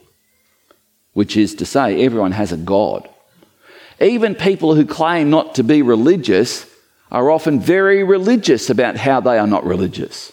which 1.13 1.37
is 1.37 1.55
to 1.57 1.65
say, 1.65 2.05
everyone 2.05 2.33
has 2.33 2.53
a 2.53 2.57
God. 2.57 3.09
Even 4.01 4.35
people 4.35 4.75
who 4.75 4.85
claim 4.85 5.31
not 5.31 5.55
to 5.55 5.63
be 5.63 5.83
religious 5.83 6.67
are 7.11 7.31
often 7.31 7.61
very 7.61 8.03
religious 8.03 8.69
about 8.71 8.97
how 8.97 9.21
they 9.21 9.39
are 9.39 9.47
not 9.47 9.65
religious. 9.65 10.33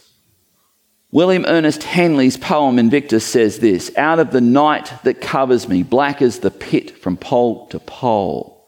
William 1.12 1.46
Ernest 1.48 1.84
Henley's 1.84 2.38
poem 2.38 2.80
Invictus 2.80 3.24
says 3.24 3.60
this 3.60 3.96
Out 3.98 4.20
of 4.20 4.32
the 4.32 4.42
night 4.42 4.92
that 5.04 5.22
covers 5.22 5.70
me, 5.70 5.84
black 5.84 6.22
as 6.22 6.40
the 6.40 6.50
pit 6.50 6.98
from 6.98 7.18
pole 7.18 7.68
to 7.68 7.80
pole. 7.80 8.68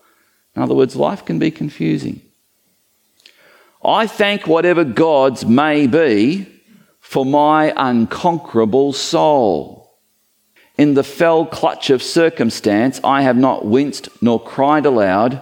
In 0.55 0.61
other 0.61 0.75
words, 0.75 0.95
life 0.95 1.25
can 1.25 1.39
be 1.39 1.49
confusing. 1.49 2.21
I 3.83 4.07
thank 4.07 4.47
whatever 4.47 4.83
gods 4.83 5.45
may 5.45 5.87
be 5.87 6.47
for 6.99 7.25
my 7.25 7.73
unconquerable 7.75 8.93
soul. 8.93 9.97
In 10.77 10.93
the 10.93 11.03
fell 11.03 11.45
clutch 11.45 11.89
of 11.89 12.03
circumstance, 12.03 12.99
I 13.03 13.21
have 13.21 13.37
not 13.37 13.65
winced 13.65 14.09
nor 14.21 14.39
cried 14.39 14.85
aloud 14.85 15.39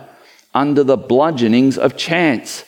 under 0.53 0.83
the 0.83 0.97
bludgeonings 0.97 1.77
of 1.77 1.97
chance. 1.97 2.63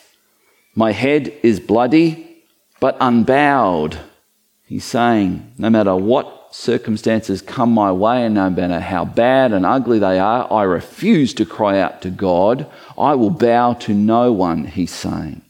My 0.74 0.92
head 0.92 1.32
is 1.42 1.60
bloody, 1.60 2.42
but 2.80 2.96
unbowed. 3.00 3.98
He's 4.66 4.84
saying, 4.84 5.52
no 5.58 5.70
matter 5.70 5.94
what 5.94 6.48
circumstances 6.50 7.42
come 7.42 7.70
my 7.70 7.92
way, 7.92 8.24
and 8.24 8.34
no 8.34 8.50
matter 8.50 8.80
how 8.80 9.04
bad 9.04 9.52
and 9.52 9.64
ugly 9.64 9.98
they 9.98 10.18
are, 10.18 10.52
I 10.52 10.62
refuse 10.64 11.34
to 11.34 11.46
cry 11.46 11.78
out 11.78 12.02
to 12.02 12.10
God. 12.10 12.66
I 12.98 13.14
will 13.14 13.30
bow 13.30 13.74
to 13.74 13.94
no 13.94 14.32
one, 14.32 14.64
he's 14.64 14.90
saying. 14.90 15.42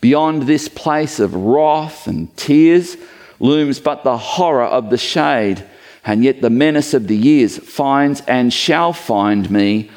Beyond 0.00 0.42
this 0.42 0.68
place 0.68 1.20
of 1.20 1.34
wrath 1.34 2.06
and 2.06 2.34
tears 2.36 2.96
looms 3.40 3.80
but 3.80 4.04
the 4.04 4.18
horror 4.18 4.64
of 4.64 4.90
the 4.90 4.98
shade, 4.98 5.64
and 6.04 6.22
yet 6.22 6.42
the 6.42 6.50
menace 6.50 6.92
of 6.92 7.06
the 7.06 7.16
years 7.16 7.56
finds 7.56 8.20
and 8.22 8.52
shall 8.52 8.92
find 8.92 9.50
me 9.50 9.90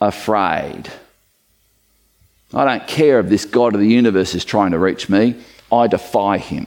unafraid. 0.00 0.90
I 2.54 2.64
don't 2.64 2.86
care 2.86 3.20
if 3.20 3.28
this 3.28 3.44
God 3.44 3.74
of 3.74 3.80
the 3.80 3.88
universe 3.88 4.34
is 4.34 4.44
trying 4.44 4.70
to 4.70 4.78
reach 4.78 5.08
me, 5.08 5.34
I 5.70 5.86
defy 5.86 6.38
him. 6.38 6.66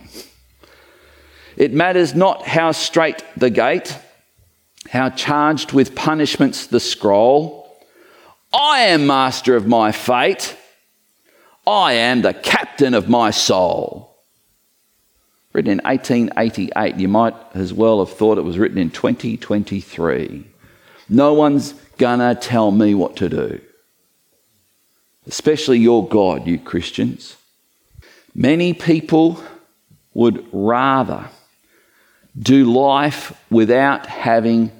It 1.57 1.73
matters 1.73 2.13
not 2.13 2.45
how 2.45 2.71
straight 2.71 3.23
the 3.35 3.49
gate, 3.49 3.97
how 4.89 5.09
charged 5.09 5.73
with 5.73 5.95
punishments 5.95 6.67
the 6.67 6.79
scroll. 6.79 7.67
I 8.53 8.81
am 8.81 9.07
master 9.07 9.55
of 9.55 9.67
my 9.67 9.91
fate. 9.91 10.55
I 11.65 11.93
am 11.93 12.21
the 12.21 12.33
captain 12.33 12.93
of 12.93 13.09
my 13.09 13.31
soul. 13.31 14.15
Written 15.53 15.71
in 15.71 15.77
1888. 15.79 16.95
You 16.95 17.07
might 17.07 17.35
as 17.53 17.73
well 17.73 18.03
have 18.03 18.15
thought 18.15 18.37
it 18.37 18.43
was 18.43 18.57
written 18.57 18.77
in 18.77 18.89
2023. 18.89 20.50
No 21.11 21.33
one's 21.33 21.73
gonna 21.97 22.33
tell 22.35 22.71
me 22.71 22.95
what 22.95 23.17
to 23.17 23.27
do. 23.27 23.59
Especially 25.27 25.77
your 25.77 26.07
God, 26.07 26.47
you 26.47 26.57
Christians. 26.57 27.35
Many 28.33 28.73
people 28.73 29.43
would 30.13 30.47
rather 30.53 31.25
do 32.39 32.63
life 32.63 33.37
without 33.51 34.05
having 34.05 34.71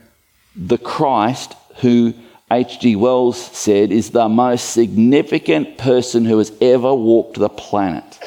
the 0.55 0.77
Christ 0.77 1.53
who 1.81 2.13
H.G. 2.49 2.95
Wells 2.95 3.37
said 3.37 3.91
is 3.91 4.11
the 4.11 4.29
most 4.29 4.69
significant 4.69 5.77
person 5.77 6.23
who 6.23 6.37
has 6.37 6.53
ever 6.61 6.93
walked 6.93 7.39
the 7.39 7.49
planet. 7.49 8.19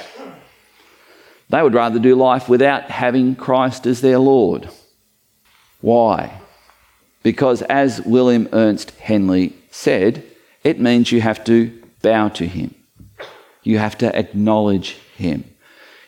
They 1.49 1.63
would 1.63 1.75
rather 1.75 1.99
do 1.99 2.15
life 2.17 2.51
without 2.51 2.91
having 2.91 3.35
Christ 3.35 3.87
as 3.87 4.03
their 4.03 4.19
Lord. 4.19 4.69
Why? 5.81 6.41
Because, 7.25 7.63
as 7.63 8.03
William 8.03 8.49
Ernest 8.53 8.91
Henley 9.01 9.55
said, 9.71 10.23
it 10.63 10.79
means 10.79 11.11
you 11.11 11.23
have 11.23 11.43
to 11.45 11.83
bow 12.03 12.29
to 12.29 12.47
Him, 12.47 12.75
you 13.65 13.79
have 13.79 13.99
to 13.99 14.17
acknowledge 14.17 14.91
Him, 15.17 15.43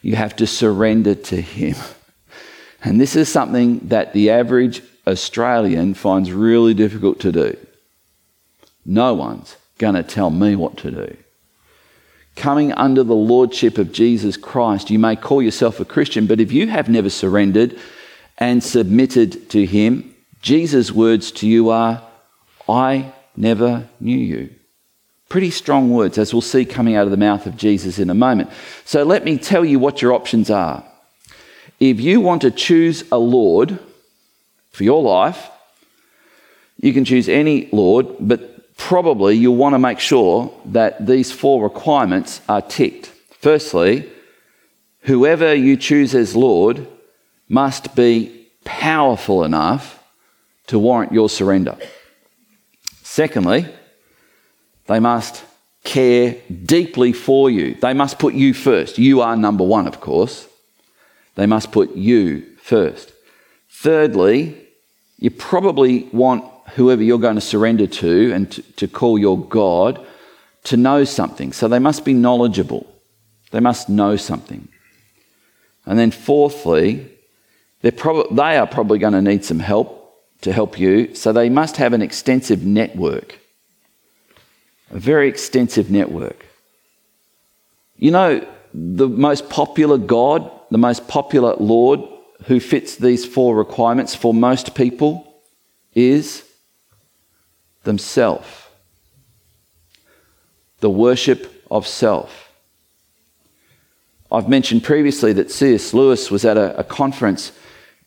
you 0.02 0.14
have 0.14 0.37
to 0.37 0.46
surrender 0.46 1.14
to 1.16 1.40
Him. 1.40 1.75
And 2.85 3.00
this 3.00 3.16
is 3.16 3.30
something 3.30 3.80
that 3.88 4.12
the 4.12 4.30
average 4.30 4.82
Australian 5.06 5.94
finds 5.94 6.30
really 6.30 6.75
difficult 6.75 7.18
to 7.20 7.32
do. 7.32 7.56
No 8.85 9.14
one's 9.14 9.56
going 9.78 9.94
to 9.94 10.02
tell 10.02 10.30
me 10.30 10.54
what 10.54 10.76
to 10.78 10.90
do. 10.90 11.16
Coming 12.37 12.73
under 12.73 13.02
the 13.02 13.14
lordship 13.14 13.78
of 13.78 13.90
Jesus 13.90 14.37
Christ, 14.37 14.90
you 14.90 14.99
may 14.99 15.16
call 15.16 15.40
yourself 15.40 15.80
a 15.80 15.87
Christian, 15.87 16.26
but 16.26 16.40
if 16.40 16.52
you 16.52 16.68
have 16.68 16.90
never 16.90 17.08
surrendered 17.08 17.78
and 18.37 18.62
submitted 18.62 19.49
to 19.50 19.64
Him, 19.64 20.12
Jesus' 20.43 20.93
words 20.93 21.33
to 21.33 21.49
you 21.49 21.71
are, 21.71 22.02
I 22.69 23.12
never 23.37 23.88
knew 24.00 24.19
you. 24.19 24.55
Pretty 25.28 25.50
strong 25.50 25.90
words, 25.90 26.19
as 26.19 26.33
we'll 26.33 26.40
see 26.40 26.64
coming 26.64 26.95
out 26.95 27.05
of 27.05 27.11
the 27.11 27.16
mouth 27.16 27.47
of 27.47 27.57
Jesus 27.57 27.99
in 27.99 28.11
a 28.11 28.14
moment. 28.14 28.50
So 28.85 29.02
let 29.02 29.25
me 29.25 29.38
tell 29.38 29.64
you 29.64 29.78
what 29.78 30.00
your 30.00 30.12
options 30.12 30.50
are. 30.50 30.85
If 31.81 32.00
you 32.00 32.21
want 32.21 32.43
to 32.43 32.50
choose 32.50 33.05
a 33.11 33.19
Lord 33.19 33.78
for 34.71 34.85
your 34.85 35.02
life, 35.02 35.50
you 36.81 36.93
can 36.93 37.05
choose 37.05 37.28
any 37.28 37.69
Lord, 37.73 38.07
but 38.21 38.76
probably 38.76 39.37
you'll 39.37 39.57
want 39.57 39.75
to 39.75 39.78
make 39.78 39.99
sure 39.99 40.52
that 40.66 41.07
these 41.07 41.33
four 41.33 41.62
requirements 41.62 42.40
are 42.49 42.62
ticked. 42.62 43.07
Firstly, 43.40 44.09
whoever 45.00 45.55
you 45.55 45.76
choose 45.76 46.14
as 46.14 46.37
Lord 46.37 46.87
must 47.49 47.95
be 47.95 48.49
powerful 48.64 49.45
enough 49.45 49.96
to 50.66 50.78
warrant 50.78 51.12
your 51.12 51.28
surrender. 51.28 51.76
Secondly, 53.02 53.66
they 54.87 55.00
must 55.00 55.44
care 55.85 56.37
deeply 56.64 57.12
for 57.12 57.49
you. 57.49 57.75
They 57.75 57.94
must 57.94 58.18
put 58.18 58.35
you 58.35 58.52
first. 58.52 58.99
You 58.99 59.20
are 59.20 59.37
number 59.37 59.64
one, 59.64 59.87
of 59.87 60.00
course. 60.00 60.49
They 61.37 61.46
must 61.46 61.70
put 61.70 61.94
you 61.94 62.44
first. 62.62 63.12
Thirdly, 63.70 64.56
you 65.18 65.30
probably 65.30 66.04
want 66.12 66.44
whoever 66.75 67.02
you're 67.02 67.18
going 67.18 67.37
to 67.37 67.40
surrender 67.40 67.87
to 67.87 68.32
and 68.32 68.50
to, 68.76 68.88
call 68.88 69.18
your 69.18 69.38
God 69.38 70.04
to 70.64 70.76
know 70.76 71.04
something. 71.04 71.52
So 71.52 71.68
they 71.68 71.78
must 71.78 72.04
be 72.04 72.12
knowledgeable. 72.12 72.87
They 73.52 73.61
must 73.61 73.88
know 73.88 74.16
something. 74.16 74.68
And 75.85 75.99
then, 75.99 76.11
fourthly, 76.11 77.08
they're 77.80 77.92
prob- 77.92 78.35
they 78.35 78.56
are 78.58 78.66
probably 78.66 78.99
going 78.99 79.12
to 79.12 79.23
need 79.23 79.44
some 79.44 79.61
help 79.61 80.06
to 80.43 80.52
help 80.52 80.78
you. 80.78 81.14
So 81.14 81.33
they 81.33 81.49
must 81.49 81.76
have 81.76 81.93
an 81.93 82.02
extensive 82.02 82.64
network, 82.64 83.38
a 84.90 84.99
very 84.99 85.28
extensive 85.28 85.90
network. 85.90 86.47
You 87.97 88.11
know, 88.11 88.47
the 88.75 89.09
most 89.09 89.49
popular 89.49 89.99
God, 89.99 90.50
the 90.71 90.78
most 90.78 91.09
popular 91.09 91.55
Lord 91.57 92.00
who 92.45 92.61
fits 92.61 92.97
these 92.97 93.25
four 93.25 93.57
requirements 93.57 94.14
for 94.14 94.35
most 94.35 94.75
people 94.75 95.26
is 95.95 96.45
themselves. 97.85 98.47
The 100.81 100.90
worship 100.90 101.64
of 101.71 101.87
self. 101.87 102.52
I've 104.31 104.49
mentioned 104.49 104.85
previously 104.85 105.33
that 105.35 105.51
C.S. 105.51 105.94
Lewis 105.94 106.31
was 106.31 106.44
at 106.44 106.57
a, 106.57 106.79
a 106.79 106.85
conference 106.85 107.53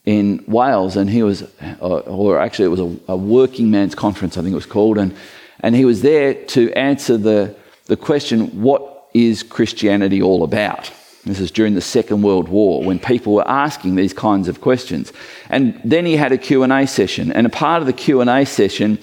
in 0.09 0.43
Wales, 0.47 0.95
and 0.95 1.07
he 1.07 1.21
was, 1.21 1.43
uh, 1.79 1.99
or 1.99 2.39
actually, 2.39 2.65
it 2.65 2.69
was 2.69 2.79
a, 2.79 2.95
a, 3.09 3.15
working 3.15 3.69
man's 3.69 3.93
conference, 3.93 4.37
I 4.37 4.41
think 4.41 4.53
it 4.53 4.55
was 4.55 4.65
called, 4.65 4.97
and, 4.97 5.15
and 5.59 5.75
he 5.75 5.85
was 5.85 6.01
there 6.01 6.33
to 6.33 6.73
answer 6.73 7.15
the, 7.15 7.55
the 7.85 7.95
question, 7.95 8.47
What 8.59 9.05
is 9.13 9.43
Christianity 9.43 10.19
all 10.19 10.43
about? 10.43 10.91
This 11.25 11.39
is 11.39 11.51
during 11.51 11.75
the 11.75 11.81
Second 11.81 12.23
World 12.23 12.47
War 12.49 12.83
when 12.83 12.97
people 12.97 13.33
were 13.35 13.47
asking 13.47 13.93
these 13.93 14.13
kinds 14.13 14.47
of 14.47 14.61
questions. 14.61 15.13
And 15.47 15.79
then 15.85 16.07
he 16.07 16.15
had 16.15 16.31
a 16.31 16.39
Q&A 16.39 16.87
session, 16.87 17.31
and 17.31 17.45
a 17.45 17.51
part 17.51 17.83
of 17.83 17.85
the 17.85 17.93
Q&A 17.93 18.45
session 18.45 18.97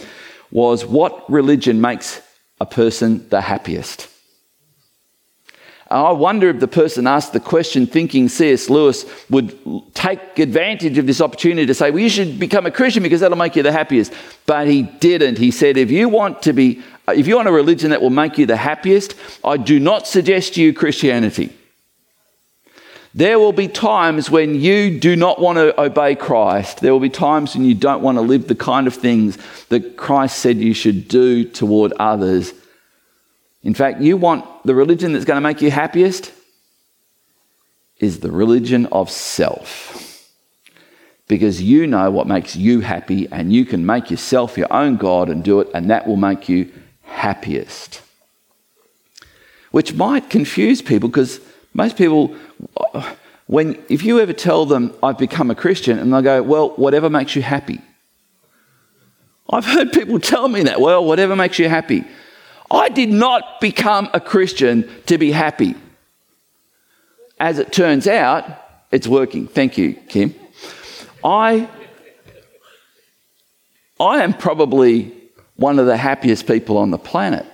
was 0.50 0.84
what 0.84 1.30
religion 1.30 1.80
makes 1.80 2.20
a 2.58 2.66
person 2.66 3.28
the 3.28 3.42
happiest? 3.42 4.08
I 6.04 6.12
wonder 6.12 6.48
if 6.48 6.60
the 6.60 6.68
person 6.68 7.06
asked 7.06 7.32
the 7.32 7.40
question 7.40 7.86
thinking 7.86 8.28
C.S. 8.28 8.68
Lewis 8.68 9.04
would 9.30 9.56
take 9.94 10.38
advantage 10.38 10.98
of 10.98 11.06
this 11.06 11.20
opportunity 11.20 11.66
to 11.66 11.74
say, 11.74 11.90
Well, 11.90 12.00
you 12.00 12.08
should 12.08 12.38
become 12.38 12.66
a 12.66 12.70
Christian 12.70 13.02
because 13.02 13.20
that'll 13.20 13.36
make 13.36 13.56
you 13.56 13.62
the 13.62 13.72
happiest. 13.72 14.12
But 14.46 14.66
he 14.66 14.82
didn't. 14.82 15.38
He 15.38 15.50
said, 15.50 15.76
If 15.76 15.90
you 15.90 16.08
want 16.08 16.42
to 16.42 16.52
be, 16.52 16.82
if 17.08 17.26
you 17.26 17.36
want 17.36 17.48
a 17.48 17.52
religion 17.52 17.90
that 17.90 18.02
will 18.02 18.10
make 18.10 18.36
you 18.36 18.46
the 18.46 18.56
happiest, 18.56 19.14
I 19.44 19.56
do 19.56 19.78
not 19.78 20.06
suggest 20.06 20.54
to 20.54 20.62
you 20.62 20.72
Christianity. 20.72 21.52
There 23.14 23.38
will 23.38 23.52
be 23.52 23.68
times 23.68 24.30
when 24.30 24.56
you 24.56 24.98
do 24.98 25.16
not 25.16 25.40
want 25.40 25.56
to 25.56 25.80
obey 25.80 26.16
Christ. 26.16 26.80
There 26.80 26.92
will 26.92 27.00
be 27.00 27.08
times 27.08 27.54
when 27.54 27.64
you 27.64 27.74
don't 27.74 28.02
want 28.02 28.18
to 28.18 28.22
live 28.22 28.48
the 28.48 28.54
kind 28.54 28.86
of 28.86 28.94
things 28.94 29.38
that 29.68 29.96
Christ 29.96 30.38
said 30.38 30.58
you 30.58 30.74
should 30.74 31.08
do 31.08 31.44
toward 31.44 31.92
others 31.92 32.52
in 33.66 33.74
fact, 33.74 34.00
you 34.00 34.16
want 34.16 34.44
the 34.64 34.76
religion 34.76 35.12
that's 35.12 35.24
going 35.24 35.38
to 35.38 35.40
make 35.40 35.60
you 35.60 35.72
happiest 35.72 36.32
is 37.98 38.20
the 38.20 38.30
religion 38.30 38.86
of 38.92 39.10
self. 39.10 40.30
Because 41.26 41.60
you 41.60 41.88
know 41.88 42.08
what 42.12 42.28
makes 42.28 42.54
you 42.54 42.78
happy, 42.78 43.26
and 43.32 43.52
you 43.52 43.64
can 43.64 43.84
make 43.84 44.08
yourself 44.08 44.56
your 44.56 44.72
own 44.72 44.96
God 44.96 45.28
and 45.28 45.42
do 45.42 45.58
it, 45.58 45.68
and 45.74 45.90
that 45.90 46.06
will 46.06 46.16
make 46.16 46.48
you 46.48 46.72
happiest. 47.02 48.02
Which 49.72 49.94
might 49.94 50.30
confuse 50.30 50.80
people 50.80 51.08
because 51.08 51.40
most 51.74 51.96
people, 51.96 52.36
when, 53.48 53.82
if 53.88 54.04
you 54.04 54.20
ever 54.20 54.32
tell 54.32 54.64
them, 54.64 54.94
I've 55.02 55.18
become 55.18 55.50
a 55.50 55.56
Christian, 55.56 55.98
and 55.98 56.12
they'll 56.12 56.22
go, 56.22 56.40
Well, 56.40 56.68
whatever 56.76 57.10
makes 57.10 57.34
you 57.34 57.42
happy. 57.42 57.80
I've 59.50 59.64
heard 59.64 59.92
people 59.92 60.20
tell 60.20 60.46
me 60.46 60.62
that, 60.64 60.80
well, 60.80 61.04
whatever 61.04 61.34
makes 61.34 61.58
you 61.58 61.68
happy. 61.68 62.04
I 62.70 62.88
did 62.88 63.10
not 63.10 63.60
become 63.60 64.08
a 64.12 64.20
Christian 64.20 64.88
to 65.06 65.18
be 65.18 65.32
happy. 65.32 65.74
As 67.38 67.58
it 67.58 67.72
turns 67.72 68.06
out, 68.06 68.44
it's 68.90 69.06
working. 69.06 69.46
Thank 69.46 69.78
you, 69.78 69.94
Kim. 70.08 70.34
I, 71.22 71.68
I 74.00 74.22
am 74.22 74.32
probably 74.32 75.12
one 75.56 75.78
of 75.78 75.86
the 75.86 75.96
happiest 75.96 76.46
people 76.46 76.76
on 76.78 76.90
the 76.90 76.98
planet, 76.98 77.46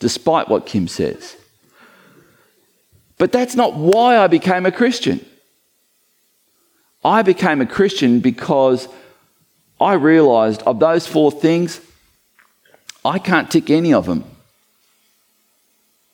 despite 0.00 0.48
what 0.48 0.66
Kim 0.66 0.88
says. 0.88 1.36
But 3.18 3.32
that's 3.32 3.54
not 3.54 3.74
why 3.74 4.18
I 4.18 4.26
became 4.26 4.66
a 4.66 4.72
Christian. 4.72 5.24
I 7.04 7.22
became 7.22 7.60
a 7.60 7.66
Christian 7.66 8.20
because 8.20 8.88
I 9.80 9.94
realized 9.94 10.62
of 10.62 10.80
those 10.80 11.06
four 11.06 11.30
things, 11.30 11.80
I 13.04 13.18
can't 13.18 13.50
tick 13.50 13.70
any 13.70 13.92
of 13.92 14.06
them. 14.06 14.24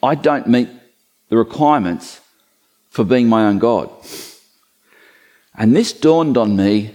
I 0.02 0.14
don't 0.14 0.48
meet 0.48 0.68
the 1.28 1.36
requirements 1.36 2.20
for 2.90 3.04
being 3.04 3.28
my 3.28 3.46
own 3.46 3.58
God. 3.58 3.90
And 5.54 5.76
this 5.76 5.92
dawned 5.92 6.36
on 6.36 6.56
me 6.56 6.94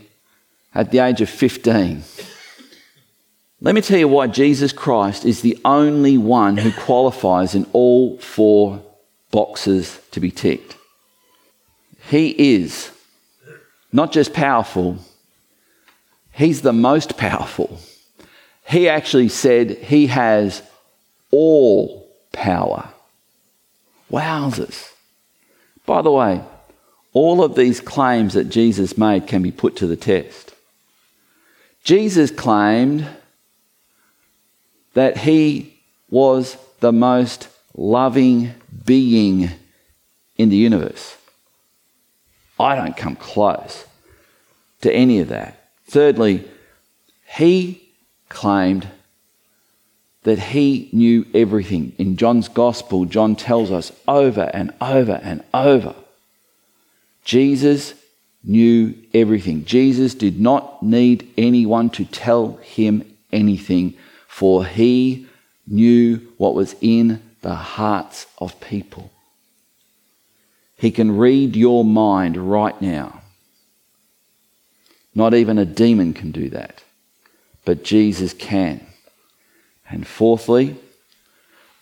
at 0.74 0.92
the 0.92 1.00
age 1.00 1.22
of 1.22 1.30
15. 1.30 2.04
Let 3.62 3.74
me 3.74 3.82
tell 3.82 3.98
you 3.98 4.08
why 4.08 4.28
Jesus 4.28 4.74
Christ 4.74 5.24
is 5.24 5.42
the 5.42 5.58
only 5.64 6.18
one 6.18 6.58
who 6.58 6.72
qualifies 6.74 7.56
in 7.56 7.66
all 7.72 8.18
four 8.18 8.84
boxes 9.32 10.00
to 10.12 10.20
be 10.20 10.32
ticked. 10.32 10.76
He 12.10 12.56
is 12.56 12.92
not 13.94 14.12
just 14.12 14.34
powerful, 14.34 14.98
he's 16.34 16.62
the 16.62 16.74
most 16.74 17.18
powerful 17.18 17.80
he 18.68 18.90
actually 18.90 19.30
said 19.30 19.72
he 19.72 20.08
has 20.08 20.62
all 21.32 22.08
power. 22.32 22.90
Wowzers. 24.12 24.92
By 25.86 26.02
the 26.02 26.12
way, 26.12 26.42
all 27.14 27.44
of 27.44 27.56
these 27.56 27.80
claims 27.80 28.34
that 28.34 28.50
Jesus 28.50 28.98
made 28.98 29.28
can 29.28 29.42
be 29.42 29.52
put 29.52 29.76
to 29.78 29.88
the 29.88 29.96
test. 29.96 30.54
Jesus 31.84 32.32
claimed 32.32 33.08
that 34.96 35.18
he 35.18 35.78
was 36.10 36.58
the 36.80 36.92
most 36.92 37.48
loving 37.76 38.54
being 38.84 39.52
in 40.38 40.50
the 40.50 40.56
universe. 40.56 41.16
I 42.60 42.76
don't 42.76 42.98
come 42.98 43.16
close 43.16 43.86
to 44.82 44.92
any 44.92 45.20
of 45.20 45.28
that. 45.28 45.70
Thirdly, 45.88 46.44
he 47.38 47.85
claimed 48.36 48.88
that 50.24 50.40
he 50.40 50.90
knew 50.92 51.26
everything. 51.34 51.94
In 51.98 52.18
John's 52.18 52.48
gospel, 52.48 53.06
John 53.06 53.36
tells 53.36 53.72
us 53.72 53.92
over 54.08 54.52
and 54.54 54.72
over 54.80 55.20
and 55.24 55.44
over 55.54 55.96
Jesus 57.26 57.96
knew 58.44 58.94
everything. 59.14 59.66
Jesus 59.66 60.14
did 60.14 60.40
not 60.40 60.82
need 60.82 61.28
anyone 61.38 61.90
to 61.90 62.06
tell 62.06 62.58
him 62.58 63.04
anything, 63.34 63.96
for 64.28 64.64
he 64.64 65.26
knew 65.68 66.22
what 66.38 66.54
was 66.54 66.76
in 66.80 67.22
the 67.42 67.56
hearts 67.56 68.28
of 68.38 68.62
people. 68.62 69.12
He 70.78 70.92
can 70.92 71.18
read 71.18 71.56
your 71.56 71.84
mind 71.84 72.38
right 72.38 72.80
now. 72.80 73.22
Not 75.16 75.34
even 75.34 75.58
a 75.58 75.66
demon 75.66 76.14
can 76.14 76.32
do 76.32 76.50
that, 76.50 76.84
but 77.66 77.84
Jesus 77.84 78.34
can. 78.34 78.86
And 79.90 80.08
fourthly, 80.08 80.78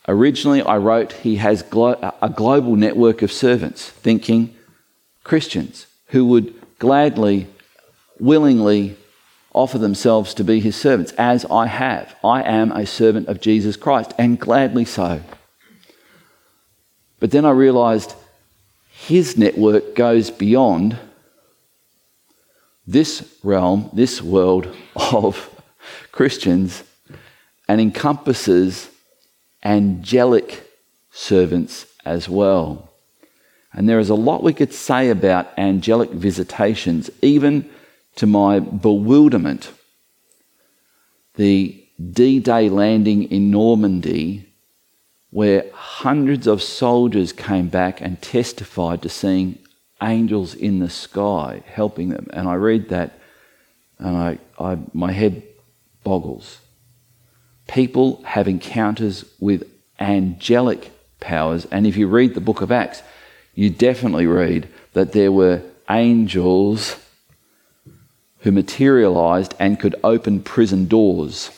originally 0.07 0.61
I 0.61 0.77
wrote 0.77 1.13
he 1.13 1.35
has 1.35 1.61
glo- 1.61 2.13
a 2.21 2.29
global 2.29 2.75
network 2.75 3.21
of 3.21 3.31
servants, 3.31 3.89
thinking 3.89 4.55
Christians 5.23 5.87
who 6.07 6.25
would 6.25 6.53
gladly, 6.79 7.47
willingly 8.19 8.97
offer 9.53 9.77
themselves 9.77 10.33
to 10.33 10.43
be 10.43 10.59
his 10.59 10.75
servants, 10.75 11.11
as 11.13 11.45
I 11.45 11.67
have. 11.67 12.15
I 12.23 12.41
am 12.41 12.71
a 12.71 12.85
servant 12.85 13.27
of 13.27 13.39
Jesus 13.39 13.75
Christ, 13.75 14.13
and 14.17 14.39
gladly 14.39 14.85
so. 14.85 15.21
But 17.19 17.31
then 17.31 17.45
I 17.45 17.51
realized 17.51 18.15
his 18.89 19.37
network 19.37 19.95
goes 19.95 20.29
beyond 20.29 20.97
this 22.85 23.37
realm, 23.43 23.89
this 23.93 24.21
world 24.21 24.75
of 24.95 25.49
Christians, 26.13 26.83
and 27.67 27.81
encompasses 27.81 28.89
angelic 29.63 30.69
servants 31.11 31.85
as 32.05 32.29
well. 32.29 32.91
And 33.73 33.89
there 33.89 33.99
is 33.99 34.09
a 34.09 34.15
lot 34.15 34.43
we 34.43 34.53
could 34.53 34.73
say 34.73 35.09
about 35.09 35.47
angelic 35.57 36.11
visitations, 36.11 37.09
even 37.23 37.67
to 38.17 38.27
my 38.27 38.59
bewilderment. 38.59 39.71
The 41.35 41.83
D 42.11 42.39
Day 42.39 42.69
landing 42.69 43.23
in 43.31 43.49
Normandy, 43.49 44.47
where 45.31 45.65
hundreds 45.73 46.45
of 46.45 46.61
soldiers 46.61 47.33
came 47.33 47.69
back 47.69 48.01
and 48.01 48.21
testified 48.21 49.01
to 49.01 49.09
seeing 49.09 49.57
angels 49.99 50.53
in 50.53 50.77
the 50.77 50.89
sky 50.91 51.63
helping 51.65 52.09
them. 52.09 52.27
And 52.33 52.47
I 52.47 52.53
read 52.55 52.89
that 52.89 53.17
and 53.97 54.15
I, 54.15 54.37
I, 54.59 54.77
my 54.93 55.11
head 55.11 55.41
boggles. 56.03 56.59
People 57.67 58.21
have 58.23 58.47
encounters 58.47 59.25
with 59.39 59.69
angelic 59.99 60.91
powers. 61.19 61.65
And 61.71 61.87
if 61.87 61.95
you 61.95 62.07
read 62.07 62.33
the 62.33 62.41
book 62.41 62.61
of 62.61 62.71
Acts, 62.71 63.01
you 63.55 63.69
definitely 63.69 64.27
read 64.27 64.67
that 64.93 65.13
there 65.13 65.31
were 65.31 65.61
angels 65.89 66.97
who 68.39 68.51
materialized 68.51 69.53
and 69.59 69.79
could 69.79 69.95
open 70.03 70.41
prison 70.41 70.85
doors. 70.85 71.49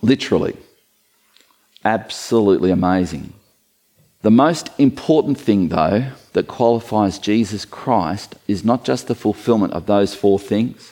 Literally. 0.00 0.56
Absolutely 1.84 2.70
amazing. 2.70 3.32
The 4.22 4.30
most 4.30 4.70
important 4.78 5.38
thing, 5.38 5.68
though, 5.68 6.12
that 6.32 6.46
qualifies 6.46 7.18
Jesus 7.18 7.64
Christ 7.64 8.36
is 8.46 8.64
not 8.64 8.84
just 8.84 9.08
the 9.08 9.16
fulfillment 9.16 9.72
of 9.72 9.86
those 9.86 10.14
four 10.14 10.38
things, 10.38 10.91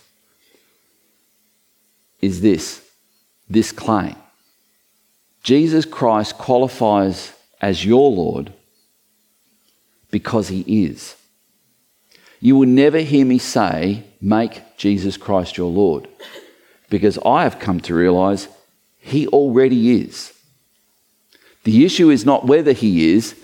is 2.20 2.40
this 2.40 2.82
this 3.48 3.72
claim. 3.72 4.16
Jesus 5.42 5.84
Christ 5.84 6.38
qualifies 6.38 7.32
as 7.60 7.84
your 7.84 8.10
Lord 8.10 8.52
because 10.10 10.48
he 10.48 10.84
is. 10.84 11.16
You 12.40 12.56
will 12.56 12.68
never 12.68 12.98
hear 12.98 13.24
me 13.26 13.38
say, 13.38 14.04
Make 14.20 14.76
Jesus 14.76 15.16
Christ 15.16 15.56
your 15.56 15.70
Lord, 15.70 16.08
because 16.88 17.18
I 17.24 17.42
have 17.42 17.58
come 17.58 17.80
to 17.80 17.94
realize 17.94 18.48
he 18.98 19.26
already 19.28 20.02
is. 20.02 20.32
The 21.64 21.84
issue 21.84 22.10
is 22.10 22.24
not 22.24 22.46
whether 22.46 22.72
he 22.72 23.12
is, 23.12 23.34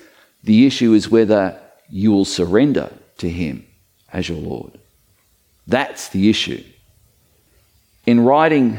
the 0.42 0.66
issue 0.66 0.92
is 0.92 1.10
whether 1.10 1.60
you 1.90 2.12
will 2.12 2.24
surrender 2.24 2.90
to 3.18 3.28
him 3.28 3.66
as 4.12 4.28
your 4.28 4.38
Lord. 4.38 4.78
That's 5.66 6.08
the 6.08 6.30
issue. 6.30 6.62
In 8.06 8.20
writing 8.20 8.78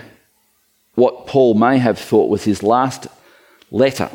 what 0.95 1.27
Paul 1.27 1.53
may 1.53 1.77
have 1.77 1.99
thought 1.99 2.29
was 2.29 2.45
his 2.45 2.63
last 2.63 3.07
letter 3.69 4.09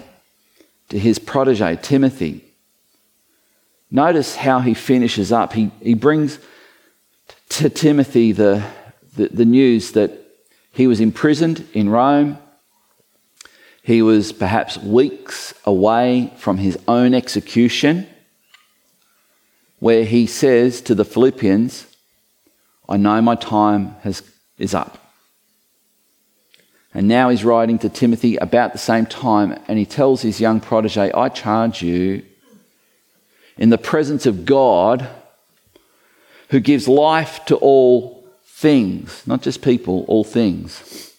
to 0.88 0.98
his 0.98 1.18
protege, 1.18 1.78
Timothy, 1.80 2.42
Notice 3.94 4.36
how 4.36 4.60
he 4.60 4.72
finishes 4.72 5.30
up. 5.30 5.52
He, 5.52 5.70
he 5.82 5.92
brings 5.92 6.38
to 7.50 7.68
Timothy 7.68 8.32
the, 8.32 8.64
the, 9.14 9.28
the 9.28 9.44
news 9.44 9.92
that 9.92 10.12
he 10.72 10.86
was 10.86 10.98
imprisoned 10.98 11.68
in 11.74 11.90
Rome. 11.90 12.38
He 13.82 14.00
was 14.00 14.32
perhaps 14.32 14.78
weeks 14.78 15.52
away 15.66 16.32
from 16.38 16.56
his 16.56 16.78
own 16.88 17.12
execution, 17.12 18.06
where 19.78 20.04
he 20.04 20.26
says 20.26 20.80
to 20.82 20.94
the 20.94 21.04
Philippians, 21.04 21.86
I 22.88 22.96
know 22.96 23.20
my 23.20 23.34
time 23.34 23.96
has, 24.04 24.22
is 24.56 24.72
up. 24.72 25.01
And 26.94 27.08
now 27.08 27.30
he's 27.30 27.44
writing 27.44 27.78
to 27.80 27.88
Timothy 27.88 28.36
about 28.36 28.72
the 28.72 28.78
same 28.78 29.06
time, 29.06 29.58
and 29.66 29.78
he 29.78 29.86
tells 29.86 30.20
his 30.20 30.40
young 30.40 30.60
protege, 30.60 31.10
I 31.12 31.30
charge 31.30 31.82
you 31.82 32.22
in 33.56 33.70
the 33.70 33.78
presence 33.78 34.26
of 34.26 34.44
God 34.44 35.08
who 36.50 36.60
gives 36.60 36.86
life 36.86 37.44
to 37.46 37.56
all 37.56 38.22
things, 38.44 39.22
not 39.26 39.40
just 39.40 39.62
people, 39.62 40.04
all 40.06 40.22
things. 40.22 41.10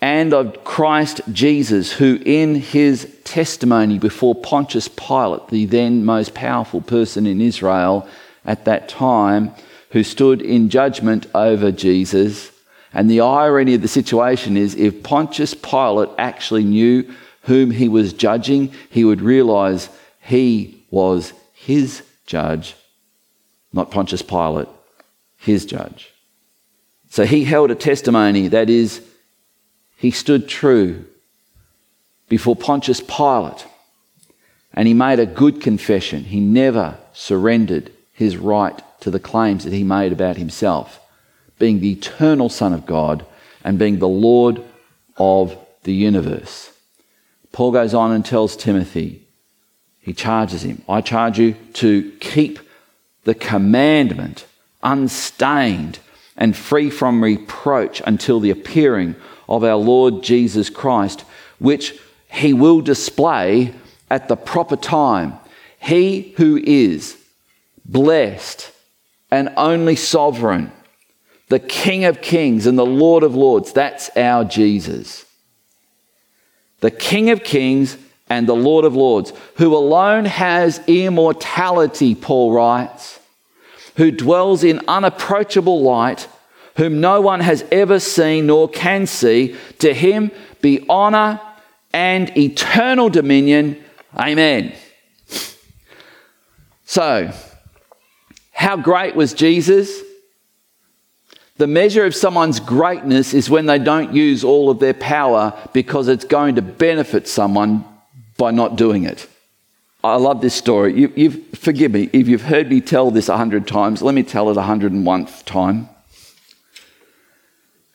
And 0.00 0.32
of 0.32 0.62
Christ 0.62 1.22
Jesus, 1.32 1.92
who 1.92 2.20
in 2.24 2.54
his 2.54 3.12
testimony 3.24 3.98
before 3.98 4.34
Pontius 4.34 4.86
Pilate, 4.86 5.48
the 5.48 5.66
then 5.66 6.04
most 6.04 6.34
powerful 6.34 6.80
person 6.80 7.26
in 7.26 7.40
Israel 7.40 8.08
at 8.44 8.64
that 8.64 8.88
time, 8.88 9.52
who 9.90 10.04
stood 10.04 10.40
in 10.40 10.70
judgment 10.70 11.26
over 11.34 11.72
Jesus. 11.72 12.51
And 12.92 13.10
the 13.10 13.20
irony 13.20 13.74
of 13.74 13.82
the 13.82 13.88
situation 13.88 14.56
is 14.56 14.74
if 14.74 15.02
Pontius 15.02 15.54
Pilate 15.54 16.10
actually 16.18 16.64
knew 16.64 17.12
whom 17.42 17.70
he 17.70 17.88
was 17.88 18.12
judging, 18.12 18.72
he 18.90 19.04
would 19.04 19.20
realize 19.20 19.88
he 20.20 20.84
was 20.90 21.32
his 21.54 22.02
judge, 22.26 22.74
not 23.72 23.90
Pontius 23.90 24.22
Pilate, 24.22 24.68
his 25.38 25.64
judge. 25.64 26.12
So 27.10 27.24
he 27.24 27.44
held 27.44 27.70
a 27.70 27.74
testimony 27.74 28.48
that 28.48 28.70
is, 28.70 29.02
he 29.96 30.10
stood 30.10 30.48
true 30.48 31.04
before 32.28 32.56
Pontius 32.56 33.00
Pilate 33.00 33.66
and 34.74 34.88
he 34.88 34.94
made 34.94 35.18
a 35.18 35.26
good 35.26 35.60
confession. 35.60 36.24
He 36.24 36.40
never 36.40 36.96
surrendered 37.12 37.92
his 38.12 38.36
right 38.36 38.80
to 39.00 39.10
the 39.10 39.20
claims 39.20 39.64
that 39.64 39.72
he 39.72 39.84
made 39.84 40.12
about 40.12 40.36
himself, 40.36 41.00
being 41.62 41.78
the 41.78 41.92
eternal 41.92 42.48
Son 42.48 42.72
of 42.72 42.84
God 42.86 43.24
and 43.62 43.78
being 43.78 44.00
the 44.00 44.08
Lord 44.08 44.60
of 45.16 45.56
the 45.84 45.92
universe. 45.92 46.72
Paul 47.52 47.70
goes 47.70 47.94
on 47.94 48.10
and 48.10 48.26
tells 48.26 48.56
Timothy, 48.56 49.22
he 50.00 50.12
charges 50.12 50.64
him. 50.64 50.82
I 50.88 51.02
charge 51.02 51.38
you 51.38 51.54
to 51.74 52.10
keep 52.18 52.58
the 53.22 53.36
commandment 53.36 54.44
unstained 54.82 56.00
and 56.36 56.56
free 56.56 56.90
from 56.90 57.22
reproach 57.22 58.02
until 58.04 58.40
the 58.40 58.50
appearing 58.50 59.14
of 59.48 59.62
our 59.62 59.76
Lord 59.76 60.24
Jesus 60.24 60.68
Christ, 60.68 61.20
which 61.60 61.96
he 62.28 62.52
will 62.52 62.80
display 62.80 63.72
at 64.10 64.26
the 64.26 64.34
proper 64.34 64.74
time. 64.74 65.34
He 65.78 66.34
who 66.38 66.56
is 66.56 67.16
blessed 67.84 68.72
and 69.30 69.52
only 69.56 69.94
sovereign, 69.94 70.72
the 71.52 71.58
King 71.58 72.06
of 72.06 72.22
kings 72.22 72.64
and 72.66 72.78
the 72.78 72.86
Lord 72.86 73.22
of 73.22 73.34
lords, 73.34 73.74
that's 73.74 74.08
our 74.16 74.42
Jesus. 74.42 75.26
The 76.80 76.90
King 76.90 77.28
of 77.28 77.44
kings 77.44 77.98
and 78.30 78.48
the 78.48 78.56
Lord 78.56 78.86
of 78.86 78.96
Lords, 78.96 79.34
who 79.56 79.76
alone 79.76 80.24
has 80.24 80.80
immortality, 80.86 82.14
Paul 82.14 82.52
writes, 82.52 83.20
who 83.96 84.10
dwells 84.10 84.64
in 84.64 84.80
unapproachable 84.88 85.82
light, 85.82 86.26
whom 86.78 87.02
no 87.02 87.20
one 87.20 87.40
has 87.40 87.66
ever 87.70 88.00
seen 88.00 88.46
nor 88.46 88.66
can 88.66 89.06
see. 89.06 89.54
To 89.80 89.92
him 89.92 90.30
be 90.62 90.86
honor 90.88 91.38
and 91.92 92.34
eternal 92.34 93.10
dominion. 93.10 93.76
Amen. 94.16 94.72
So, 96.86 97.30
how 98.52 98.78
great 98.78 99.14
was 99.14 99.34
Jesus? 99.34 100.02
The 101.56 101.66
measure 101.66 102.04
of 102.04 102.14
someone's 102.14 102.60
greatness 102.60 103.34
is 103.34 103.50
when 103.50 103.66
they 103.66 103.78
don't 103.78 104.14
use 104.14 104.42
all 104.42 104.70
of 104.70 104.78
their 104.78 104.94
power 104.94 105.52
because 105.72 106.08
it's 106.08 106.24
going 106.24 106.54
to 106.54 106.62
benefit 106.62 107.28
someone 107.28 107.84
by 108.38 108.50
not 108.50 108.76
doing 108.76 109.04
it. 109.04 109.28
I 110.02 110.16
love 110.16 110.40
this 110.40 110.54
story. 110.54 110.98
You, 110.98 111.12
you've, 111.14 111.46
forgive 111.54 111.92
me 111.92 112.08
if 112.12 112.26
you've 112.26 112.42
heard 112.42 112.68
me 112.68 112.80
tell 112.80 113.10
this 113.10 113.28
a 113.28 113.36
hundred 113.36 113.68
times. 113.68 114.02
Let 114.02 114.14
me 114.14 114.22
tell 114.22 114.50
it 114.50 114.56
a 114.56 114.62
hundred 114.62 114.92
and 114.92 115.06
one 115.06 115.26
time. 115.44 115.88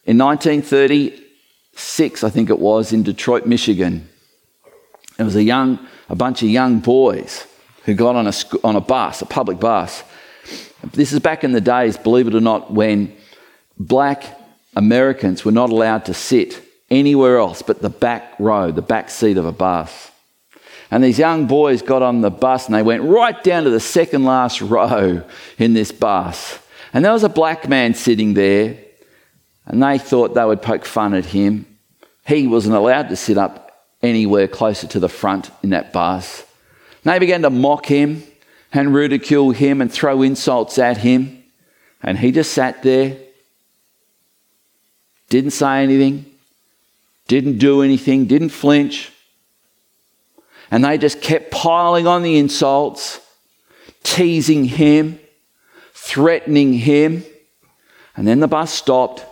In 0.05 0.17
1936, 0.17 2.23
I 2.23 2.29
think 2.29 2.49
it 2.49 2.59
was, 2.59 2.93
in 2.93 3.03
Detroit, 3.03 3.45
Michigan, 3.45 4.07
there 5.17 5.25
was 5.25 5.35
a 5.35 5.43
young, 5.43 5.85
a 6.07 6.15
bunch 6.15 6.43
of 6.43 6.49
young 6.49 6.79
boys 6.79 7.45
who 7.83 7.93
got 7.93 8.15
on 8.15 8.27
a, 8.27 8.33
on 8.63 8.77
a 8.77 8.81
bus, 8.81 9.21
a 9.21 9.25
public 9.25 9.59
bus. 9.59 10.03
This 10.93 11.11
is 11.11 11.19
back 11.19 11.43
in 11.43 11.51
the 11.51 11.59
days, 11.59 11.97
believe 11.97 12.27
it 12.27 12.35
or 12.35 12.39
not, 12.39 12.71
when 12.71 13.17
black 13.79 14.23
Americans 14.75 15.43
were 15.43 15.51
not 15.51 15.69
allowed 15.69 16.05
to 16.05 16.13
sit 16.13 16.63
anywhere 16.89 17.37
else 17.37 17.61
but 17.61 17.81
the 17.81 17.89
back 17.89 18.33
row, 18.39 18.71
the 18.71 18.81
back 18.81 19.09
seat 19.09 19.37
of 19.37 19.45
a 19.45 19.51
bus. 19.51 20.11
And 20.89 21.03
these 21.03 21.19
young 21.19 21.47
boys 21.47 21.81
got 21.81 22.01
on 22.01 22.21
the 22.21 22.31
bus 22.31 22.67
and 22.67 22.75
they 22.75 22.83
went 22.83 23.03
right 23.03 23.41
down 23.43 23.63
to 23.65 23.69
the 23.69 23.79
second 23.79 24.23
last 24.23 24.61
row 24.61 25.23
in 25.57 25.73
this 25.73 25.91
bus. 25.91 26.59
And 26.93 27.03
there 27.03 27.11
was 27.11 27.23
a 27.23 27.29
black 27.29 27.67
man 27.67 27.93
sitting 27.93 28.33
there, 28.33 28.77
and 29.65 29.83
they 29.83 29.97
thought 29.97 30.33
they 30.33 30.45
would 30.45 30.61
poke 30.61 30.85
fun 30.85 31.13
at 31.13 31.25
him. 31.25 31.65
He 32.25 32.47
wasn't 32.47 32.75
allowed 32.75 33.09
to 33.09 33.15
sit 33.15 33.37
up 33.37 33.85
anywhere 34.01 34.47
closer 34.47 34.87
to 34.87 34.99
the 34.99 35.09
front 35.09 35.51
in 35.63 35.71
that 35.71 35.91
bus. 35.91 36.45
And 37.03 37.13
they 37.13 37.19
began 37.19 37.41
to 37.41 37.49
mock 37.49 37.85
him 37.85 38.23
and 38.73 38.93
ridicule 38.93 39.51
him 39.51 39.81
and 39.81 39.91
throw 39.91 40.21
insults 40.21 40.77
at 40.77 40.97
him. 40.97 41.43
And 42.01 42.17
he 42.17 42.31
just 42.31 42.53
sat 42.53 42.83
there, 42.83 43.17
didn't 45.29 45.51
say 45.51 45.83
anything, 45.83 46.25
didn't 47.27 47.57
do 47.57 47.81
anything, 47.81 48.25
didn't 48.25 48.49
flinch. 48.49 49.11
And 50.71 50.83
they 50.83 50.97
just 50.97 51.21
kept 51.21 51.51
piling 51.51 52.07
on 52.07 52.23
the 52.23 52.37
insults, 52.37 53.19
teasing 54.03 54.65
him, 54.65 55.19
threatening 55.93 56.73
him. 56.73 57.23
And 58.15 58.27
then 58.27 58.39
the 58.39 58.47
bus 58.47 58.73
stopped, 58.73 59.25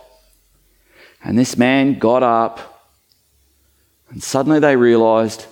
and 1.22 1.38
this 1.38 1.56
man 1.56 1.98
got 1.98 2.22
up, 2.22 2.92
and 4.10 4.22
suddenly 4.22 4.60
they 4.60 4.76
realized 4.76 5.46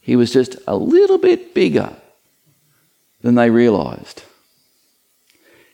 he 0.00 0.16
was 0.16 0.32
just 0.32 0.56
a 0.66 0.76
little 0.76 1.18
bit 1.18 1.54
bigger 1.54 1.94
than 3.20 3.36
they 3.36 3.50
realized. 3.50 4.24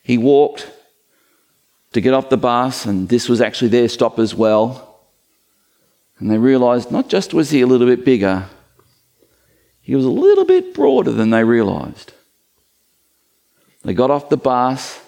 He 0.03 0.19
walked 0.19 0.71
to 1.99 2.03
get 2.03 2.15
off 2.15 2.29
the 2.29 2.37
bus, 2.37 2.87
and 2.87 3.09
this 3.09 3.29
was 3.29 3.41
actually 3.41 3.69
their 3.69 3.89
stop 3.89 4.21
as 4.21 4.33
well. 4.33 5.01
And 6.21 6.31
they 6.31 6.39
realized 6.39 6.93
not 6.93 7.09
just 7.09 7.35
was 7.35 7.51
he 7.51 7.61
a 7.61 7.67
little 7.67 7.89
bit 7.89 8.05
bigger, 8.05 8.47
he 9.81 9.97
was 9.97 10.05
a 10.05 10.11
little 10.11 10.45
bit 10.45 10.75
broader 10.75 11.11
than 11.11 11.31
they 11.31 11.43
realized. 11.43 12.13
They 13.83 13.95
got 13.95 14.13
off 14.13 14.29
the 14.29 14.37
bus, 14.37 15.01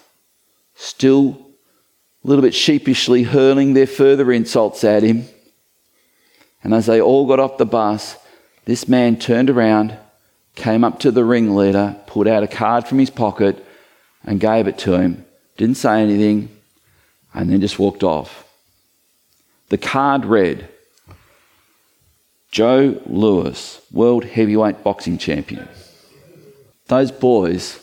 still 0.75 1.37
a 2.25 2.27
little 2.27 2.41
bit 2.41 2.53
sheepishly 2.53 3.23
hurling 3.23 3.73
their 3.73 3.87
further 3.87 4.29
insults 4.29 4.83
at 4.83 5.03
him. 5.03 5.25
And 6.61 6.73
as 6.73 6.87
they 6.87 6.99
all 6.99 7.25
got 7.25 7.39
off 7.39 7.57
the 7.57 7.65
bus, 7.65 8.17
this 8.65 8.89
man 8.89 9.17
turned 9.17 9.49
around, 9.49 9.97
came 10.55 10.83
up 10.83 10.99
to 10.99 11.11
the 11.11 11.23
ringleader, 11.23 11.95
pulled 12.05 12.27
out 12.27 12.43
a 12.43 12.47
card 12.47 12.85
from 12.85 12.99
his 12.99 13.09
pocket, 13.09 13.65
and 14.25 14.41
gave 14.41 14.67
it 14.67 14.77
to 14.79 14.93
him. 14.93 15.25
Didn't 15.55 15.77
say 15.77 16.01
anything, 16.01 16.49
and 17.33 17.49
then 17.49 17.61
just 17.61 17.79
walked 17.79 18.03
off. 18.03 18.47
The 19.69 19.77
card 19.77 20.25
read, 20.25 20.67
Joe 22.51 23.01
Louis, 23.05 23.81
world 23.91 24.25
heavyweight 24.25 24.83
boxing 24.83 25.17
champion. 25.17 25.67
Those 26.87 27.11
boys 27.11 27.79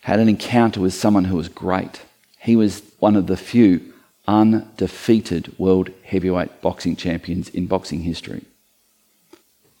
had 0.00 0.20
an 0.20 0.28
encounter 0.28 0.80
with 0.80 0.94
someone 0.94 1.24
who 1.24 1.36
was 1.36 1.48
great. 1.48 2.00
He 2.38 2.56
was 2.56 2.82
one 2.98 3.16
of 3.16 3.26
the 3.26 3.36
few 3.36 3.92
undefeated 4.26 5.52
world 5.58 5.90
heavyweight 6.04 6.62
boxing 6.62 6.96
champions 6.96 7.48
in 7.50 7.66
boxing 7.66 8.02
history. 8.02 8.44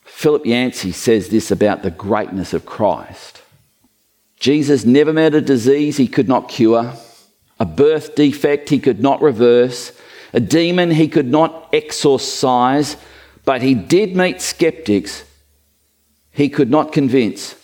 Philip 0.04 0.44
Yancey 0.44 0.92
says 0.92 1.28
this 1.28 1.50
about 1.50 1.82
the 1.82 1.90
greatness 1.90 2.52
of 2.52 2.66
Christ. 2.66 3.42
Jesus 4.38 4.84
never 4.84 5.12
met 5.12 5.34
a 5.34 5.40
disease 5.40 5.96
he 5.96 6.08
could 6.08 6.28
not 6.28 6.48
cure, 6.48 6.92
a 7.58 7.64
birth 7.64 8.14
defect 8.14 8.68
he 8.68 8.78
could 8.78 9.00
not 9.00 9.22
reverse, 9.22 9.92
a 10.32 10.40
demon 10.40 10.90
he 10.90 11.08
could 11.08 11.28
not 11.28 11.68
exorcise, 11.72 12.96
but 13.44 13.62
he 13.62 13.74
did 13.74 14.16
meet 14.16 14.40
skeptics 14.40 15.24
he 16.30 16.50
could 16.50 16.70
not 16.70 16.92
convince, 16.92 17.54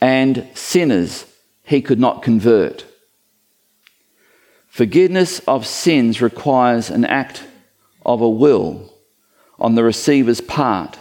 and 0.00 0.48
sinners 0.54 1.26
he 1.62 1.80
could 1.80 2.00
not 2.00 2.22
convert. 2.22 2.84
Forgiveness 4.66 5.38
of 5.40 5.64
sins 5.64 6.20
requires 6.20 6.90
an 6.90 7.04
act 7.04 7.44
of 8.04 8.20
a 8.20 8.28
will 8.28 8.92
on 9.60 9.76
the 9.76 9.84
receiver's 9.84 10.40
part. 10.40 10.98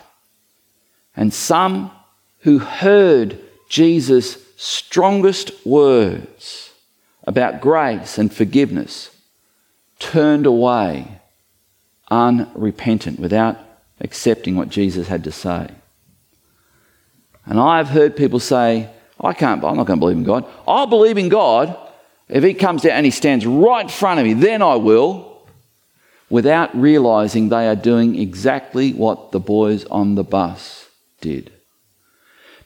And 1.15 1.33
some 1.33 1.89
who 2.39 2.59
heard 2.59 3.39
Jesus' 3.69 4.37
strongest 4.55 5.65
words 5.65 6.68
about 7.29 7.61
grace 7.61 8.17
and 8.17 8.33
forgiveness 8.33 9.15
turned 9.99 10.47
away 10.47 11.07
unrepentant 12.09 13.19
without 13.19 13.55
accepting 14.01 14.55
what 14.55 14.69
Jesus 14.69 15.07
had 15.07 15.23
to 15.25 15.31
say. 15.31 15.69
And 17.45 17.59
I've 17.59 17.89
heard 17.89 18.17
people 18.17 18.39
say, 18.39 18.89
I 19.21 19.33
can't, 19.33 19.63
I'm 19.63 19.77
not 19.77 19.85
going 19.85 19.99
to 19.99 20.01
believe 20.01 20.17
in 20.17 20.23
God. 20.23 20.43
I'll 20.67 20.87
believe 20.87 21.19
in 21.19 21.29
God 21.29 21.77
if 22.29 22.43
He 22.43 22.55
comes 22.55 22.81
down 22.81 22.93
and 22.93 23.05
He 23.05 23.11
stands 23.11 23.45
right 23.45 23.83
in 23.83 23.89
front 23.89 24.19
of 24.19 24.25
me, 24.25 24.33
then 24.33 24.63
I 24.63 24.77
will, 24.77 25.47
without 26.31 26.75
realizing 26.75 27.49
they 27.49 27.67
are 27.67 27.75
doing 27.75 28.17
exactly 28.17 28.91
what 28.91 29.31
the 29.31 29.39
boys 29.39 29.85
on 29.85 30.15
the 30.15 30.23
bus 30.23 30.87
did. 31.21 31.51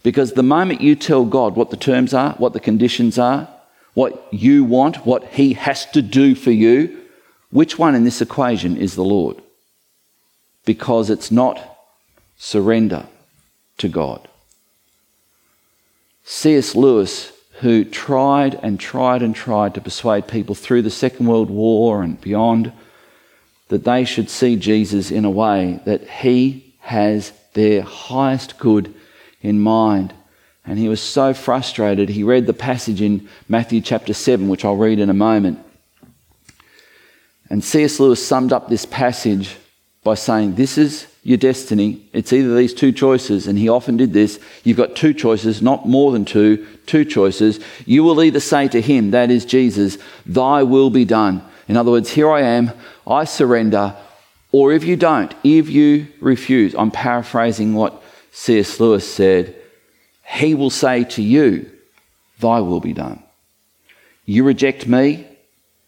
Because 0.03 0.33
the 0.33 0.43
moment 0.43 0.79
you 0.79 0.95
tell 0.95 1.25
God 1.25 1.57
what 1.57 1.69
the 1.69 1.75
terms 1.75 2.13
are, 2.13 2.31
what 2.35 2.53
the 2.53 2.61
conditions 2.61 3.19
are, 3.19 3.49
what 3.93 4.27
you 4.31 4.63
want, 4.63 5.05
what 5.05 5.23
He 5.25 5.53
has 5.53 5.85
to 5.87 6.01
do 6.01 6.35
for 6.35 6.51
you, 6.51 6.99
which 7.51 7.77
one 7.77 7.95
in 7.95 8.03
this 8.03 8.21
equation 8.21 8.77
is 8.77 8.95
the 8.95 9.03
Lord? 9.03 9.41
Because 10.65 11.09
it's 11.09 11.31
not 11.31 11.59
surrender 12.37 13.05
to 13.77 13.87
God. 13.87 14.27
C.S. 16.23 16.75
Lewis, 16.75 17.31
who 17.59 17.85
tried 17.85 18.55
and 18.55 18.79
tried 18.79 19.21
and 19.21 19.35
tried 19.35 19.75
to 19.75 19.81
persuade 19.81 20.27
people 20.27 20.55
through 20.55 20.81
the 20.81 20.89
Second 20.89 21.27
World 21.27 21.49
War 21.49 22.01
and 22.01 22.19
beyond 22.19 22.71
that 23.67 23.83
they 23.83 24.05
should 24.05 24.29
see 24.29 24.55
Jesus 24.55 25.11
in 25.11 25.25
a 25.25 25.31
way 25.31 25.79
that 25.85 26.07
he 26.07 26.73
has 26.79 27.31
their 27.53 27.81
highest 27.81 28.57
good 28.57 28.93
in 29.41 29.59
mind. 29.59 30.13
And 30.65 30.79
he 30.79 30.87
was 30.87 31.01
so 31.01 31.33
frustrated, 31.33 32.09
he 32.09 32.23
read 32.23 32.45
the 32.45 32.53
passage 32.53 33.01
in 33.01 33.27
Matthew 33.49 33.81
chapter 33.81 34.13
7, 34.13 34.47
which 34.47 34.63
I'll 34.63 34.77
read 34.77 34.99
in 34.99 35.09
a 35.09 35.13
moment. 35.13 35.59
And 37.49 37.63
C.S. 37.63 37.99
Lewis 37.99 38.25
summed 38.25 38.53
up 38.53 38.69
this 38.69 38.85
passage 38.85 39.57
by 40.03 40.15
saying, 40.15 40.55
This 40.55 40.77
is 40.77 41.07
your 41.23 41.37
destiny. 41.37 42.01
It's 42.13 42.33
either 42.33 42.55
these 42.55 42.73
two 42.73 42.91
choices. 42.91 43.47
And 43.47 43.57
he 43.57 43.69
often 43.69 43.97
did 43.97 44.13
this. 44.13 44.39
You've 44.63 44.77
got 44.77 44.95
two 44.95 45.13
choices, 45.13 45.61
not 45.61 45.87
more 45.87 46.11
than 46.11 46.25
two, 46.25 46.65
two 46.85 47.05
choices. 47.05 47.59
You 47.85 48.03
will 48.03 48.21
either 48.21 48.39
say 48.39 48.67
to 48.69 48.81
him, 48.81 49.11
that 49.11 49.31
is 49.31 49.45
Jesus, 49.45 49.97
Thy 50.25 50.63
will 50.63 50.89
be 50.89 51.05
done. 51.05 51.43
In 51.67 51.77
other 51.77 51.91
words, 51.91 52.09
here 52.09 52.29
I 52.29 52.41
am, 52.41 52.71
I 53.07 53.23
surrender. 53.23 53.95
Or 54.51 54.71
if 54.73 54.83
you 54.83 54.95
don't, 54.95 55.33
if 55.43 55.69
you 55.69 56.07
refuse, 56.19 56.75
I'm 56.75 56.91
paraphrasing 56.91 57.73
what 57.73 58.03
C.S. 58.31 58.79
Lewis 58.79 59.11
said, 59.11 59.55
he 60.25 60.55
will 60.55 60.69
say 60.69 61.03
to 61.03 61.21
you, 61.21 61.69
Thy 62.39 62.59
will 62.59 62.79
be 62.79 62.93
done. 62.93 63.21
You 64.25 64.43
reject 64.43 64.87
me, 64.87 65.27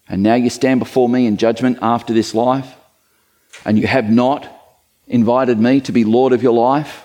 and 0.08 0.22
now 0.22 0.34
you 0.34 0.50
stand 0.50 0.80
before 0.80 1.08
me 1.08 1.26
in 1.26 1.36
judgment 1.36 1.78
after 1.82 2.12
this 2.12 2.34
life, 2.34 2.74
and 3.64 3.78
you 3.78 3.86
have 3.86 4.10
not 4.10 4.46
invited 5.08 5.58
me 5.58 5.80
to 5.82 5.92
be 5.92 6.04
Lord 6.04 6.32
of 6.32 6.42
your 6.42 6.52
life. 6.52 7.04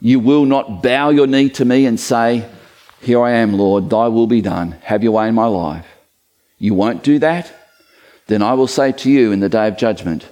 You 0.00 0.18
will 0.18 0.44
not 0.44 0.82
bow 0.82 1.10
your 1.10 1.26
knee 1.26 1.50
to 1.50 1.64
me 1.64 1.86
and 1.86 1.98
say, 1.98 2.48
Here 3.00 3.22
I 3.22 3.32
am, 3.32 3.52
Lord, 3.52 3.90
thy 3.90 4.08
will 4.08 4.26
be 4.26 4.40
done. 4.40 4.72
Have 4.82 5.02
your 5.02 5.12
way 5.12 5.28
in 5.28 5.34
my 5.34 5.46
life. 5.46 5.86
You 6.58 6.74
won't 6.74 7.02
do 7.02 7.18
that? 7.20 7.52
Then 8.26 8.42
I 8.42 8.54
will 8.54 8.66
say 8.66 8.92
to 8.92 9.10
you 9.10 9.32
in 9.32 9.40
the 9.40 9.48
day 9.48 9.68
of 9.68 9.76
judgment, 9.76 10.26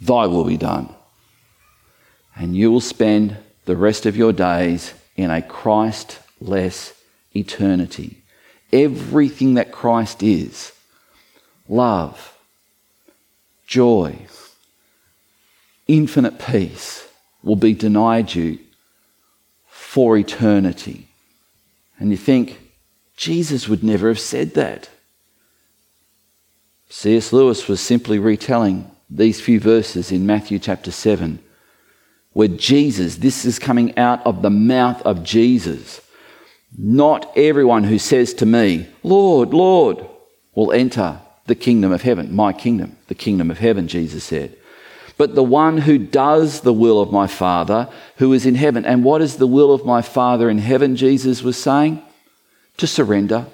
Thy 0.00 0.26
will 0.26 0.44
be 0.44 0.56
done. 0.56 0.94
And 2.34 2.56
you 2.56 2.72
will 2.72 2.80
spend 2.80 3.36
the 3.64 3.76
rest 3.76 4.06
of 4.06 4.16
your 4.16 4.32
days 4.32 4.94
in 5.16 5.30
a 5.30 5.42
Christ-less 5.42 6.94
eternity 7.34 8.20
everything 8.72 9.54
that 9.54 9.72
Christ 9.72 10.22
is 10.22 10.72
love, 11.68 12.36
joy, 13.66 14.18
infinite 15.86 16.38
peace, 16.38 17.06
will 17.42 17.56
be 17.56 17.72
denied 17.72 18.34
you 18.34 18.58
for 19.68 20.16
eternity. 20.16 21.08
And 21.98 22.10
you 22.10 22.16
think, 22.16 22.58
Jesus 23.16 23.68
would 23.68 23.84
never 23.84 24.08
have 24.08 24.18
said 24.18 24.54
that. 24.54 24.88
C.S. 26.88 27.32
Lewis 27.32 27.68
was 27.68 27.80
simply 27.80 28.18
retelling 28.18 28.90
these 29.08 29.40
few 29.40 29.60
verses 29.60 30.10
in 30.10 30.26
Matthew 30.26 30.58
chapter 30.58 30.90
7, 30.90 31.38
where 32.32 32.48
Jesus, 32.48 33.16
this 33.16 33.44
is 33.44 33.58
coming 33.58 33.96
out 33.98 34.24
of 34.26 34.42
the 34.42 34.50
mouth 34.50 35.02
of 35.02 35.24
Jesus. 35.24 36.00
Not 36.76 37.36
everyone 37.36 37.84
who 37.84 37.98
says 37.98 38.32
to 38.34 38.46
me, 38.46 38.88
Lord, 39.02 39.52
Lord, 39.52 40.06
will 40.54 40.72
enter 40.72 41.20
the 41.46 41.54
kingdom 41.54 41.90
of 41.92 42.02
heaven, 42.02 42.34
my 42.34 42.52
kingdom, 42.52 42.96
the 43.08 43.14
kingdom 43.14 43.50
of 43.50 43.58
heaven, 43.58 43.88
Jesus 43.88 44.22
said. 44.22 44.56
But 45.16 45.34
the 45.34 45.42
one 45.42 45.78
who 45.78 45.98
does 45.98 46.60
the 46.62 46.72
will 46.72 47.00
of 47.00 47.12
my 47.12 47.26
Father 47.26 47.90
who 48.16 48.32
is 48.32 48.46
in 48.46 48.54
heaven. 48.54 48.86
And 48.86 49.04
what 49.04 49.20
is 49.20 49.36
the 49.36 49.46
will 49.46 49.72
of 49.72 49.84
my 49.84 50.00
Father 50.00 50.48
in 50.48 50.58
heaven, 50.58 50.96
Jesus 50.96 51.42
was 51.42 51.58
saying? 51.58 52.02
To 52.78 52.86
surrender. 52.86 53.44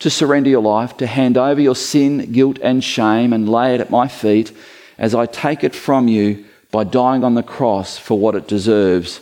To 0.00 0.10
surrender 0.10 0.50
your 0.50 0.60
life, 0.60 0.96
to 0.98 1.06
hand 1.06 1.38
over 1.38 1.60
your 1.60 1.76
sin, 1.76 2.32
guilt, 2.32 2.58
and 2.62 2.84
shame 2.84 3.32
and 3.32 3.48
lay 3.48 3.74
it 3.74 3.80
at 3.80 3.90
my 3.90 4.08
feet 4.08 4.52
as 4.98 5.14
I 5.14 5.24
take 5.24 5.64
it 5.64 5.74
from 5.74 6.08
you 6.08 6.44
by 6.74 6.82
dying 6.82 7.22
on 7.22 7.34
the 7.34 7.42
cross 7.44 7.96
for 7.96 8.18
what 8.18 8.34
it 8.34 8.48
deserves 8.48 9.20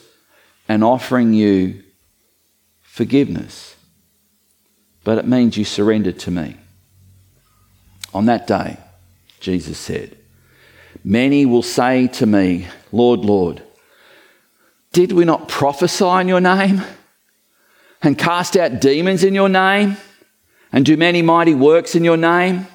and 0.70 0.82
offering 0.82 1.34
you 1.34 1.82
forgiveness. 2.80 3.76
But 5.04 5.18
it 5.18 5.26
means 5.26 5.58
you 5.58 5.66
surrendered 5.66 6.18
to 6.20 6.30
me. 6.30 6.56
On 8.14 8.24
that 8.24 8.46
day, 8.46 8.78
Jesus 9.38 9.76
said, 9.76 10.16
Many 11.04 11.44
will 11.44 11.62
say 11.62 12.06
to 12.08 12.24
me, 12.24 12.68
Lord, 12.90 13.20
Lord, 13.20 13.62
did 14.94 15.12
we 15.12 15.26
not 15.26 15.46
prophesy 15.46 16.22
in 16.22 16.28
your 16.28 16.40
name 16.40 16.80
and 18.00 18.16
cast 18.16 18.56
out 18.56 18.80
demons 18.80 19.24
in 19.24 19.34
your 19.34 19.50
name 19.50 19.98
and 20.72 20.86
do 20.86 20.96
many 20.96 21.20
mighty 21.20 21.54
works 21.54 21.94
in 21.94 22.02
your 22.02 22.16
name? 22.16 22.66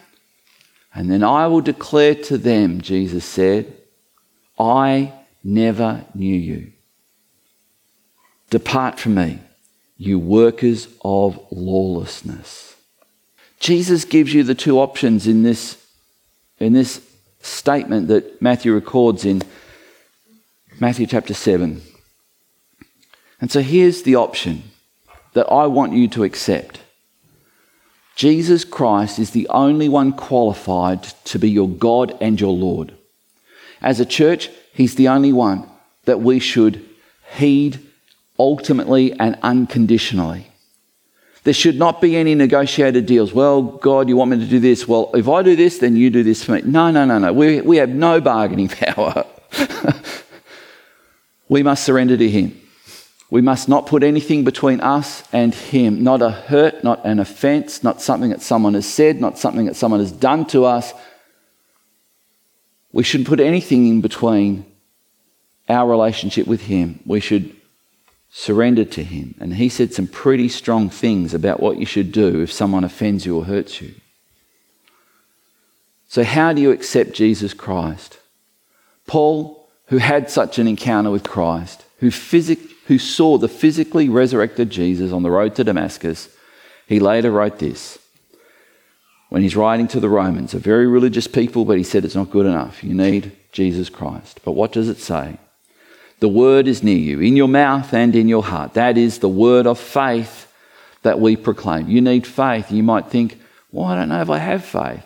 And 0.94 1.10
then 1.10 1.24
I 1.24 1.48
will 1.48 1.62
declare 1.62 2.14
to 2.26 2.38
them, 2.38 2.80
Jesus 2.80 3.26
said, 3.26 3.77
I 4.58 5.14
never 5.44 6.06
knew 6.14 6.36
you. 6.36 6.72
Depart 8.50 9.00
from 9.00 9.16
me, 9.16 9.40
you 9.98 10.20
workers 10.20 10.88
of 11.04 11.40
lawlessness. 11.52 12.76
Jesus 13.60 14.06
gives 14.06 14.34
you 14.34 14.44
the 14.44 14.56
two 14.56 14.80
options 14.80 15.28
in 15.28 15.44
this, 15.44 15.84
in 16.60 16.74
this 16.74 17.02
statement 17.42 18.08
that 18.08 18.42
Matthew 18.42 18.74
records 18.74 19.26
in 19.26 19.42
Matthew 20.80 21.08
chapter 21.08 21.34
7. 21.34 21.82
And 23.42 23.52
so 23.52 23.62
here's 23.62 24.04
the 24.04 24.16
option 24.16 24.64
that 25.34 25.48
I 25.52 25.68
want 25.68 25.94
you 25.94 26.08
to 26.10 26.24
accept 26.24 26.80
Jesus 28.16 28.64
Christ 28.66 29.20
is 29.20 29.30
the 29.30 29.48
only 29.50 29.88
one 29.88 30.12
qualified 30.12 31.04
to 31.26 31.38
be 31.38 31.52
your 31.52 31.70
God 31.70 32.18
and 32.20 32.42
your 32.42 32.54
Lord. 32.54 32.97
As 33.82 34.00
a 34.00 34.06
church, 34.06 34.50
He's 34.78 34.94
the 34.94 35.08
only 35.08 35.34
one 35.34 35.68
that 36.06 36.22
we 36.22 36.38
should 36.38 36.86
heed 37.36 37.80
ultimately 38.38 39.12
and 39.20 39.36
unconditionally. 39.42 40.52
There 41.46 41.54
should 41.54 41.80
not 41.80 42.00
be 42.00 42.16
any 42.16 42.36
negotiated 42.36 43.08
deals. 43.08 43.34
Well, 43.34 43.64
God, 43.64 44.08
you 44.08 44.16
want 44.16 44.30
me 44.30 44.38
to 44.38 44.46
do 44.46 44.60
this? 44.60 44.88
Well, 44.88 45.10
if 45.16 45.28
I 45.28 45.42
do 45.42 45.56
this, 45.56 45.80
then 45.80 45.96
you 45.96 46.12
do 46.12 46.22
this 46.22 46.44
for 46.44 46.52
me. 46.52 46.62
No, 46.64 46.92
no, 46.92 47.06
no, 47.06 47.18
no. 47.18 47.34
We, 47.34 47.62
we 47.62 47.78
have 47.78 47.90
no 47.90 48.22
bargaining 48.22 48.68
power. 48.86 49.26
we 51.50 51.64
must 51.64 51.84
surrender 51.84 52.16
to 52.18 52.30
Him. 52.30 52.62
We 53.32 53.42
must 53.42 53.68
not 53.68 53.88
put 53.88 54.04
anything 54.04 54.44
between 54.44 54.80
us 54.80 55.24
and 55.34 55.56
Him. 55.56 56.04
Not 56.04 56.22
a 56.22 56.30
hurt, 56.30 56.84
not 56.84 57.04
an 57.04 57.20
offense, 57.20 57.84
not 57.84 58.00
something 58.00 58.30
that 58.30 58.44
someone 58.44 58.76
has 58.76 58.88
said, 58.88 59.20
not 59.20 59.40
something 59.40 59.66
that 59.66 59.76
someone 59.76 60.02
has 60.02 60.12
done 60.12 60.46
to 60.48 60.66
us. 60.66 60.94
We 62.92 63.04
shouldn't 63.04 63.28
put 63.28 63.40
anything 63.40 63.88
in 63.88 64.02
between 64.02 64.66
our 65.70 65.90
relationship 65.90 66.48
with 66.48 66.62
Him. 66.62 67.00
We 67.06 67.20
should 67.20 67.56
surrender 68.30 68.86
to 68.86 69.04
him. 69.04 69.36
And 69.40 69.56
he 69.56 69.70
said 69.70 69.94
some 69.94 70.08
pretty 70.08 70.50
strong 70.50 70.90
things 70.90 71.34
about 71.34 71.60
what 71.60 71.78
you 71.78 71.86
should 71.86 72.12
do 72.12 72.42
if 72.42 72.52
someone 72.52 72.84
offends 72.84 73.26
you 73.26 73.38
or 73.38 73.46
hurts 73.46 73.82
you. 73.82 73.94
So, 76.08 76.24
how 76.24 76.54
do 76.54 76.62
you 76.62 76.72
accept 76.72 77.14
Jesus 77.14 77.54
Christ? 77.54 78.20
Paul, 79.08 79.68
who 79.88 79.98
had 79.98 80.30
such 80.30 80.60
an 80.60 80.68
encounter 80.68 81.10
with 81.10 81.24
Christ, 81.24 81.84
who, 82.00 82.12
physic- 82.12 82.70
who 82.86 83.00
saw 83.00 83.38
the 83.38 83.50
physically 83.50 84.08
resurrected 84.08 84.70
Jesus 84.70 85.12
on 85.12 85.24
the 85.24 85.32
road 85.32 85.56
to 85.56 85.64
Damascus, 85.64 86.30
he 86.88 87.00
later 87.00 87.32
wrote 87.32 87.60
this 87.60 87.98
when 89.30 89.42
he's 89.42 89.56
writing 89.56 89.88
to 89.90 90.00
the 90.00 90.10
Romans, 90.10 90.54
a 90.54 90.60
very 90.60 90.88
religious 90.88 91.28
people, 91.28 91.66
but 91.66 91.78
he 91.78 91.84
said 91.84 92.06
it's 92.06 92.16
not 92.16 92.32
good 92.32 92.46
enough. 92.46 92.84
You 92.84 92.94
need 92.94 93.32
Jesus 93.52 93.90
Christ. 93.90 94.40
But 94.46 94.54
what 94.54 94.72
does 94.72 94.90
it 94.90 95.00
say? 95.00 95.38
The 96.20 96.30
word 96.30 96.68
is 96.68 96.82
near 96.82 96.98
you, 96.98 97.20
in 97.20 97.36
your 97.36 97.48
mouth 97.48 97.94
and 97.94 98.16
in 98.16 98.28
your 98.28 98.44
heart. 98.44 98.74
That 98.74 98.98
is 98.98 99.20
the 99.20 99.30
word 99.30 99.68
of 99.68 99.80
faith 99.80 100.52
that 101.04 101.20
we 101.20 101.36
proclaim. 101.36 101.88
You 101.90 102.02
need 102.02 102.26
faith. 102.26 102.72
You 102.72 102.84
might 102.84 103.08
think, 103.08 103.40
well, 103.72 103.86
I 103.86 103.96
don't 103.96 104.10
know 104.10 104.22
if 104.22 104.30
I 104.30 104.40
have 104.40 104.66
faith. 104.66 105.06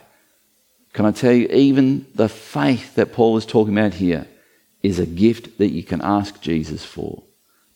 Can 0.93 1.05
I 1.05 1.11
tell 1.11 1.33
you, 1.33 1.47
even 1.47 2.05
the 2.15 2.29
faith 2.29 2.95
that 2.95 3.13
Paul 3.13 3.37
is 3.37 3.45
talking 3.45 3.77
about 3.77 3.95
here 3.95 4.27
is 4.83 4.99
a 4.99 5.05
gift 5.05 5.57
that 5.57 5.69
you 5.69 5.83
can 5.83 6.01
ask 6.01 6.41
Jesus 6.41 6.83
for. 6.83 7.23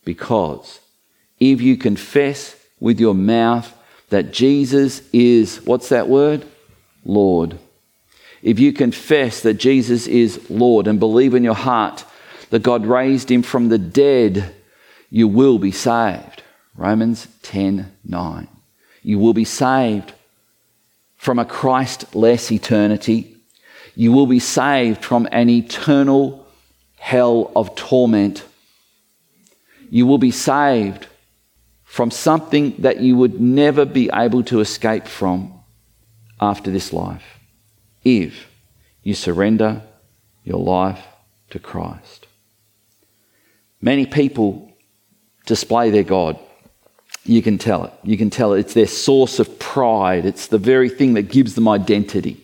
Because 0.04 0.80
if 1.40 1.62
you 1.62 1.78
confess 1.78 2.56
with 2.80 3.00
your 3.00 3.16
mouth 3.16 3.74
that 4.15 4.32
Jesus 4.32 5.01
is, 5.12 5.58
what's 5.65 5.89
that 5.89 6.08
word? 6.08 6.45
Lord. 7.04 7.60
If 8.41 8.60
you 8.60 8.71
confess 8.71 9.41
that 9.41 9.56
Jesus 9.56 10.08
is 10.08 10.49
Lord 10.49 10.88
and 10.88 11.01
believe 11.01 11.34
in 11.34 11.43
your 11.43 11.54
heart 11.54 12.06
that 12.49 12.63
God 12.63 12.86
raised 12.86 13.30
him 13.30 13.41
from 13.41 13.67
the 13.67 13.78
dead, 13.78 14.56
you 15.10 15.28
will 15.28 15.60
be 15.60 15.73
saved. 15.73 16.43
Romans 16.78 17.28
10 17.41 17.91
9. 18.06 18.47
You 19.04 19.19
will 19.19 19.34
be 19.34 19.43
saved 19.43 20.13
from 21.17 21.38
a 21.38 21.43
Christ-less 21.43 22.54
eternity. 22.54 23.36
You 23.95 24.13
will 24.13 24.28
be 24.28 24.39
saved 24.39 25.04
from 25.04 25.28
an 25.34 25.49
eternal 25.49 26.47
hell 26.95 27.51
of 27.54 27.75
torment. 27.75 28.45
You 29.89 30.06
will 30.06 30.19
be 30.19 30.32
saved 30.32 31.08
from 31.96 32.12
something 32.12 32.76
that 32.80 33.00
you 33.00 33.16
would 33.16 33.40
never 33.40 33.86
be 33.86 34.10
able 34.14 34.44
to 34.44 34.60
escape 34.60 35.08
from 35.08 35.54
after 36.42 36.70
this 36.70 36.92
life 36.92 37.40
if 38.04 38.50
you 39.02 39.14
surrender 39.14 39.82
your 40.44 40.60
life 40.60 41.02
to 41.50 41.58
Christ. 41.58 42.28
Many 43.80 44.06
people 44.06 44.74
display 45.46 45.90
their 45.90 46.04
God. 46.04 46.38
You 47.24 47.42
can 47.42 47.58
tell 47.58 47.86
it. 47.86 47.94
You 48.04 48.18
can 48.18 48.30
tell 48.30 48.52
it. 48.52 48.60
It's 48.60 48.74
their 48.74 48.88
source 48.88 49.40
of 49.40 49.58
pride. 49.58 50.26
It's 50.26 50.48
the 50.48 50.58
very 50.58 50.90
thing 50.90 51.14
that 51.14 51.30
gives 51.30 51.56
them 51.56 51.70
identity. 51.70 52.44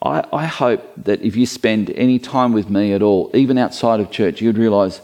I, 0.00 0.24
I 0.32 0.46
hope 0.46 0.88
that 0.96 1.22
if 1.22 1.34
you 1.34 1.44
spend 1.44 1.90
any 1.90 2.20
time 2.20 2.52
with 2.52 2.70
me 2.70 2.92
at 2.92 3.02
all, 3.02 3.32
even 3.34 3.58
outside 3.58 3.98
of 3.98 4.12
church, 4.12 4.40
you'd 4.40 4.56
realize 4.56 5.00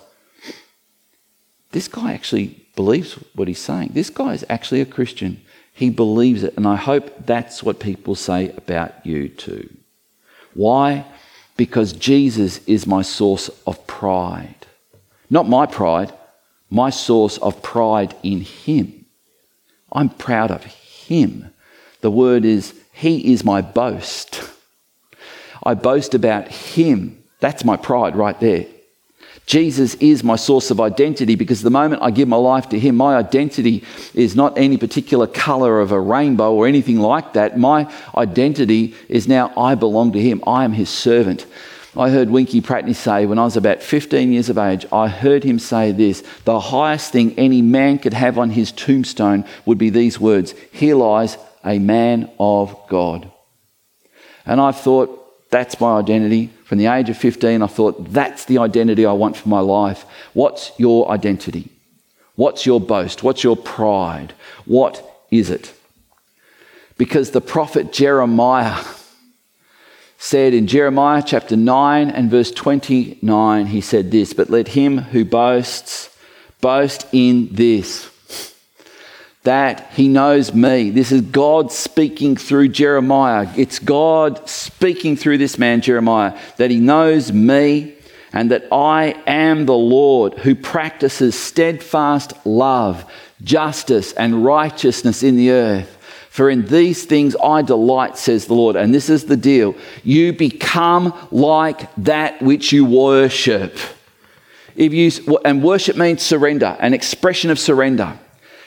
this 1.73 1.89
guy 1.89 2.13
actually 2.13 2.66
believes 2.77 3.15
what 3.35 3.49
he's 3.49 3.59
saying. 3.59 3.91
This 3.95 4.11
guy 4.11 4.35
is 4.35 4.45
actually 4.49 4.81
a 4.81 4.87
Christian. 4.87 5.41
He 5.73 5.91
believes 5.91 6.45
it. 6.45 6.57
And 6.57 6.66
I 6.66 6.77
hope 6.77 7.27
that's 7.27 7.62
what 7.62 7.81
people 7.81 8.14
say 8.14 8.51
about 8.51 9.05
you 9.05 9.29
too. 9.29 9.68
Why? 10.55 11.05
Because 11.57 11.93
Jesus 11.93 12.59
is 12.66 12.87
my 12.87 13.03
source 13.03 13.51
of 13.66 13.85
pride. 13.87 14.66
Not 15.29 15.49
my 15.49 15.66
pride, 15.66 16.12
my 16.70 16.91
source 16.91 17.39
of 17.39 17.62
pride 17.62 18.14
in 18.22 18.43
Him. 18.43 19.07
I'm 19.93 20.09
proud 20.09 20.51
of 20.51 20.64
Him. 20.64 21.51
The 22.01 22.11
word 22.11 22.45
is, 22.45 22.74
He 22.93 23.33
is 23.33 23.45
my 23.45 23.61
boast. 23.61 24.43
I 25.64 25.74
boast 25.74 26.14
about 26.14 26.49
Him. 26.49 27.22
That's 27.41 27.64
my 27.64 27.77
pride 27.77 28.16
right 28.16 28.39
there. 28.39 28.66
Jesus 29.47 29.94
is 29.94 30.24
my 30.24 30.34
source 30.34 30.72
of 30.72 30.80
identity 30.80 31.36
because 31.36 31.62
the 31.62 31.70
moment 31.70 32.03
I 32.03 32.11
give 32.11 32.26
my 32.26 32.36
life 32.36 32.68
to 32.70 32.78
Him, 32.78 32.97
my 32.97 33.16
identity 33.16 33.84
is 34.12 34.34
not 34.34 34.59
any 34.59 34.76
particular 34.76 35.28
color 35.28 35.80
of 35.80 35.92
a 35.92 36.01
rainbow 36.01 36.53
or 36.53 36.66
anything 36.66 36.99
like 36.99 37.34
that. 37.34 37.57
My 37.57 37.90
identity 38.16 38.94
is 39.09 39.28
now 39.28 39.53
I 39.57 39.76
belong 39.76 40.12
to 40.12 40.20
Him. 40.20 40.42
I 40.49 40.64
am 40.64 40.72
His 40.72 40.90
servant. 40.90 41.47
I 41.97 42.11
heard 42.11 42.28
Winkie 42.28 42.61
Pratney 42.61 42.94
say 42.94 43.24
when 43.24 43.38
I 43.38 43.44
was 43.44 43.57
about 43.57 43.82
15 43.82 44.32
years 44.32 44.51
of 44.51 44.59
age, 44.59 44.84
I 44.92 45.09
heard 45.09 45.44
him 45.44 45.59
say 45.59 45.92
this 45.92 46.22
the 46.44 46.61
highest 46.61 47.11
thing 47.11 47.32
any 47.38 47.62
man 47.62 47.99
could 47.99 48.12
have 48.12 48.38
on 48.38 48.51
his 48.51 48.70
tombstone 48.70 49.47
would 49.64 49.78
be 49.78 49.88
these 49.88 50.20
words 50.20 50.53
Here 50.72 50.94
lies 50.94 51.38
a 51.64 51.78
man 51.78 52.30
of 52.38 52.76
God. 52.88 53.32
And 54.44 54.61
I 54.61 54.72
thought, 54.72 55.51
that's 55.51 55.80
my 55.80 55.99
identity. 55.99 56.51
From 56.67 56.79
the 56.79 56.87
age 56.87 57.09
of 57.09 57.17
15, 57.17 57.62
I 57.62 57.67
thought, 57.69 58.12
that's 58.12 58.45
the 58.47 58.59
identity 58.59 59.07
I 59.07 59.12
want 59.12 59.37
for 59.37 59.49
my 59.49 59.61
life. 59.61 60.05
What's 60.35 60.73
your 60.79 61.09
identity? 61.09 61.71
What's 62.35 62.67
your 62.67 62.81
boast? 62.81 63.23
What's 63.23 63.45
your 63.45 63.57
pride? 63.57 64.35
What 64.64 65.25
is 65.31 65.49
it? 65.49 65.73
Because 66.99 67.31
the 67.31 67.41
prophet 67.41 67.93
Jeremiah 67.93 68.83
said 70.19 70.55
in 70.55 70.67
Jeremiah 70.67 71.23
chapter 71.25 71.55
9 71.55 72.11
and 72.11 72.29
verse 72.33 72.51
29, 72.51 73.67
he 73.67 73.81
said 73.81 74.11
this, 74.11 74.33
But 74.33 74.51
let 74.51 74.67
him 74.67 74.99
who 74.99 75.25
boasts 75.25 76.11
boast 76.61 77.07
in 77.12 77.49
this 77.53 78.11
that 79.47 79.92
he 79.92 80.09
knows 80.09 80.53
me. 80.53 80.90
This 80.90 81.12
is 81.12 81.20
God 81.20 81.70
speaking 81.70 82.36
through 82.36 82.68
Jeremiah. 82.68 83.49
It's 83.57 83.78
God 83.78 84.49
speaking 84.49 85.16
through 85.16 85.38
this 85.38 85.57
man, 85.57 85.80
Jeremiah, 85.80 86.36
that 86.57 86.72
he 86.72 86.80
knows 86.80 87.32
me 87.32 87.94
and 88.32 88.51
that 88.51 88.66
I 88.72 89.14
am 89.26 89.64
the 89.64 89.72
Lord 89.72 90.34
who 90.34 90.57
practices 90.57 91.38
steadfast 91.38 92.32
love, 92.44 93.11
justice, 93.42 94.12
and 94.12 94.44
righteousness 94.44 95.22
in 95.22 95.36
the 95.36 95.53
earth. 95.53 95.97
For 96.28 96.51
in 96.51 96.66
these 96.66 97.05
things 97.05 97.36
I 97.42 97.62
delight, 97.62 98.18
says 98.18 98.47
the 98.47 98.55
Lord. 98.55 98.74
And 98.74 98.92
this 98.92 99.09
is 99.09 99.26
the 99.26 99.36
deal 99.36 99.76
you 100.03 100.32
become 100.32 101.14
like 101.30 101.94
that 101.99 102.42
which 102.42 102.72
you 102.72 102.84
worship. 102.84 103.78
If 104.74 104.92
you, 104.92 105.38
and 105.44 105.62
worship 105.62 105.97
means 105.97 106.22
surrender, 106.22 106.76
an 106.80 106.94
expression 106.94 107.51
of 107.51 107.61
surrender. 107.61 108.18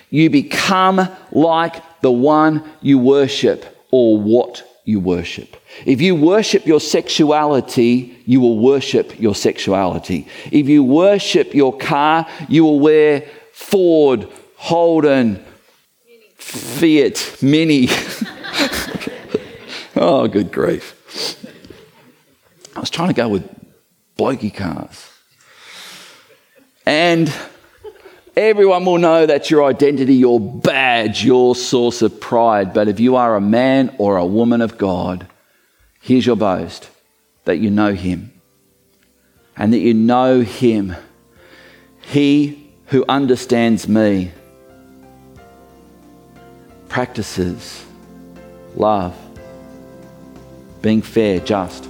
You 0.10 0.30
become 0.30 1.08
like 1.32 2.02
the 2.02 2.12
one 2.12 2.70
you 2.82 2.98
worship 2.98 3.66
or 3.92 4.20
what 4.20 4.64
you 4.86 5.00
worship. 5.00 5.56
If 5.86 6.02
you 6.02 6.16
worship 6.16 6.66
your 6.66 6.80
sexuality, 6.80 8.18
you 8.26 8.42
will 8.42 8.58
worship 8.58 9.20
your 9.20 9.36
sexuality. 9.36 10.28
If 10.52 10.68
you 10.68 10.84
worship 10.84 11.54
your 11.54 11.78
car, 11.78 12.28
you 12.48 12.64
will 12.64 12.80
wear 12.80 13.28
Ford, 13.54 14.28
Holden, 14.56 15.44
Fiat, 16.38 17.38
Mini. 17.42 17.88
oh, 19.96 20.28
good 20.28 20.52
grief. 20.52 20.96
I 22.76 22.80
was 22.80 22.90
trying 22.90 23.10
to 23.10 23.14
go 23.14 23.30
with 23.30 23.48
blokey 24.18 24.54
cars. 24.54 25.12
And 26.86 27.32
Everyone 28.40 28.86
will 28.86 29.00
know 29.00 29.26
that's 29.26 29.52
your 29.52 29.66
identity, 29.66 30.14
your 30.16 30.40
badge, 30.40 31.26
your 31.26 31.56
source 31.56 32.02
of 32.02 32.22
pride. 32.22 32.74
But 32.74 32.88
if 32.88 32.98
you 32.98 33.18
are 33.18 33.36
a 33.36 33.42
man 33.42 33.94
or 33.98 34.16
a 34.16 34.26
woman 34.26 34.62
of 34.62 34.78
God, 34.78 35.28
here's 36.00 36.26
your 36.26 36.38
boast 36.38 36.90
that 37.44 37.58
you 37.58 37.70
know 37.70 37.94
Him 37.94 38.32
and 39.58 39.74
that 39.74 39.80
you 39.80 39.94
know 39.94 40.40
Him. 40.40 40.96
He 42.00 42.72
who 42.86 43.04
understands 43.10 43.90
me 43.90 44.32
practices 46.88 47.84
love, 48.74 49.18
being 50.82 51.02
fair, 51.02 51.42
just 51.42 51.90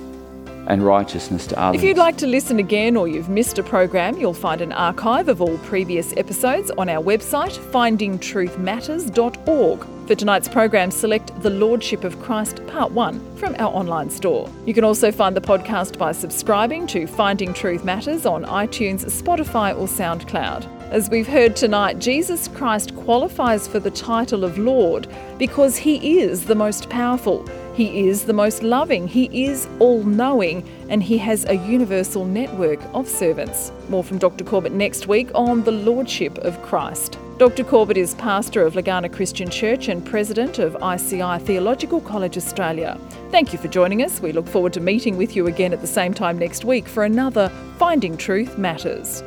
and 0.70 0.86
righteousness 0.86 1.45
to 1.47 1.59
others. 1.59 1.82
If 1.82 1.88
you'd 1.88 1.97
like 1.97 2.15
to 2.17 2.28
listen 2.28 2.59
again 2.59 2.95
or 2.95 3.07
you've 3.07 3.28
missed 3.28 3.57
a 3.57 3.63
program, 3.63 4.15
you'll 4.17 4.36
find 4.36 4.61
an 4.61 4.72
archive 4.72 5.28
of 5.28 5.41
all 5.41 5.57
previous 5.59 6.15
episodes 6.15 6.70
on 6.72 6.88
our 6.88 7.03
website, 7.03 7.57
findingtruthmatters.org. 7.72 9.88
For 10.07 10.15
tonight's 10.15 10.47
program, 10.47 10.91
select 10.91 11.39
The 11.41 11.49
Lordship 11.49 12.03
of 12.03 12.22
Christ 12.22 12.65
Part 12.67 12.91
1 12.91 13.38
from 13.38 13.55
our 13.59 13.74
online 13.74 14.09
store. 14.09 14.49
You 14.65 14.74
can 14.74 14.84
also 14.84 15.11
find 15.11 15.36
the 15.36 15.41
podcast 15.41 15.97
by 15.97 16.13
subscribing 16.13 16.88
to 16.88 17.05
Finding 17.07 17.53
Truth 17.53 17.84
Matters 17.84 18.26
on 18.26 18.45
iTunes, 18.45 19.05
Spotify, 19.05 19.78
or 19.78 19.88
SoundCloud. 19.88 20.65
As 20.91 21.09
we've 21.09 21.28
heard 21.28 21.55
tonight, 21.55 21.99
Jesus 21.99 22.47
Christ 22.47 22.95
qualifies 22.95 23.67
for 23.67 23.80
the 23.80 23.91
title 23.91 24.43
of 24.43 24.57
Lord 24.57 25.07
because 25.38 25.78
he 25.78 26.20
is 26.20 26.45
the 26.45 26.55
most 26.55 26.89
powerful. 26.89 27.47
He 27.80 28.09
is 28.09 28.25
the 28.25 28.34
most 28.34 28.61
loving, 28.61 29.07
He 29.07 29.45
is 29.45 29.69
all 29.80 30.03
knowing, 30.03 30.67
and 30.89 31.01
He 31.01 31.17
has 31.19 31.45
a 31.45 31.55
universal 31.55 32.25
network 32.25 32.77
of 32.93 33.07
servants. 33.07 33.71
More 33.88 34.03
from 34.03 34.17
Dr. 34.17 34.43
Corbett 34.43 34.73
next 34.73 35.07
week 35.07 35.30
on 35.34 35.63
the 35.63 35.71
Lordship 35.71 36.38
of 36.39 36.61
Christ. 36.61 37.17
Dr. 37.38 37.63
Corbett 37.63 37.95
is 37.95 38.15
pastor 38.15 38.63
of 38.63 38.73
Legana 38.73 39.09
Christian 39.09 39.49
Church 39.49 39.88
and 39.88 40.05
president 40.05 40.59
of 40.59 40.75
ICI 40.84 41.39
Theological 41.45 42.01
College 42.01 42.36
Australia. 42.36 42.99
Thank 43.32 43.53
you 43.53 43.59
for 43.59 43.69
joining 43.69 44.03
us. 44.03 44.19
We 44.19 44.34
look 44.34 44.49
forward 44.49 44.73
to 44.73 44.82
meeting 44.82 45.15
with 45.15 45.38
you 45.38 45.47
again 45.47 45.71
at 45.71 45.80
the 45.80 45.88
same 45.88 46.13
time 46.13 46.38
next 46.38 46.65
week 46.65 46.86
for 46.86 47.05
another 47.05 47.47
Finding 47.77 48.17
Truth 48.17 48.57
Matters. 48.57 49.23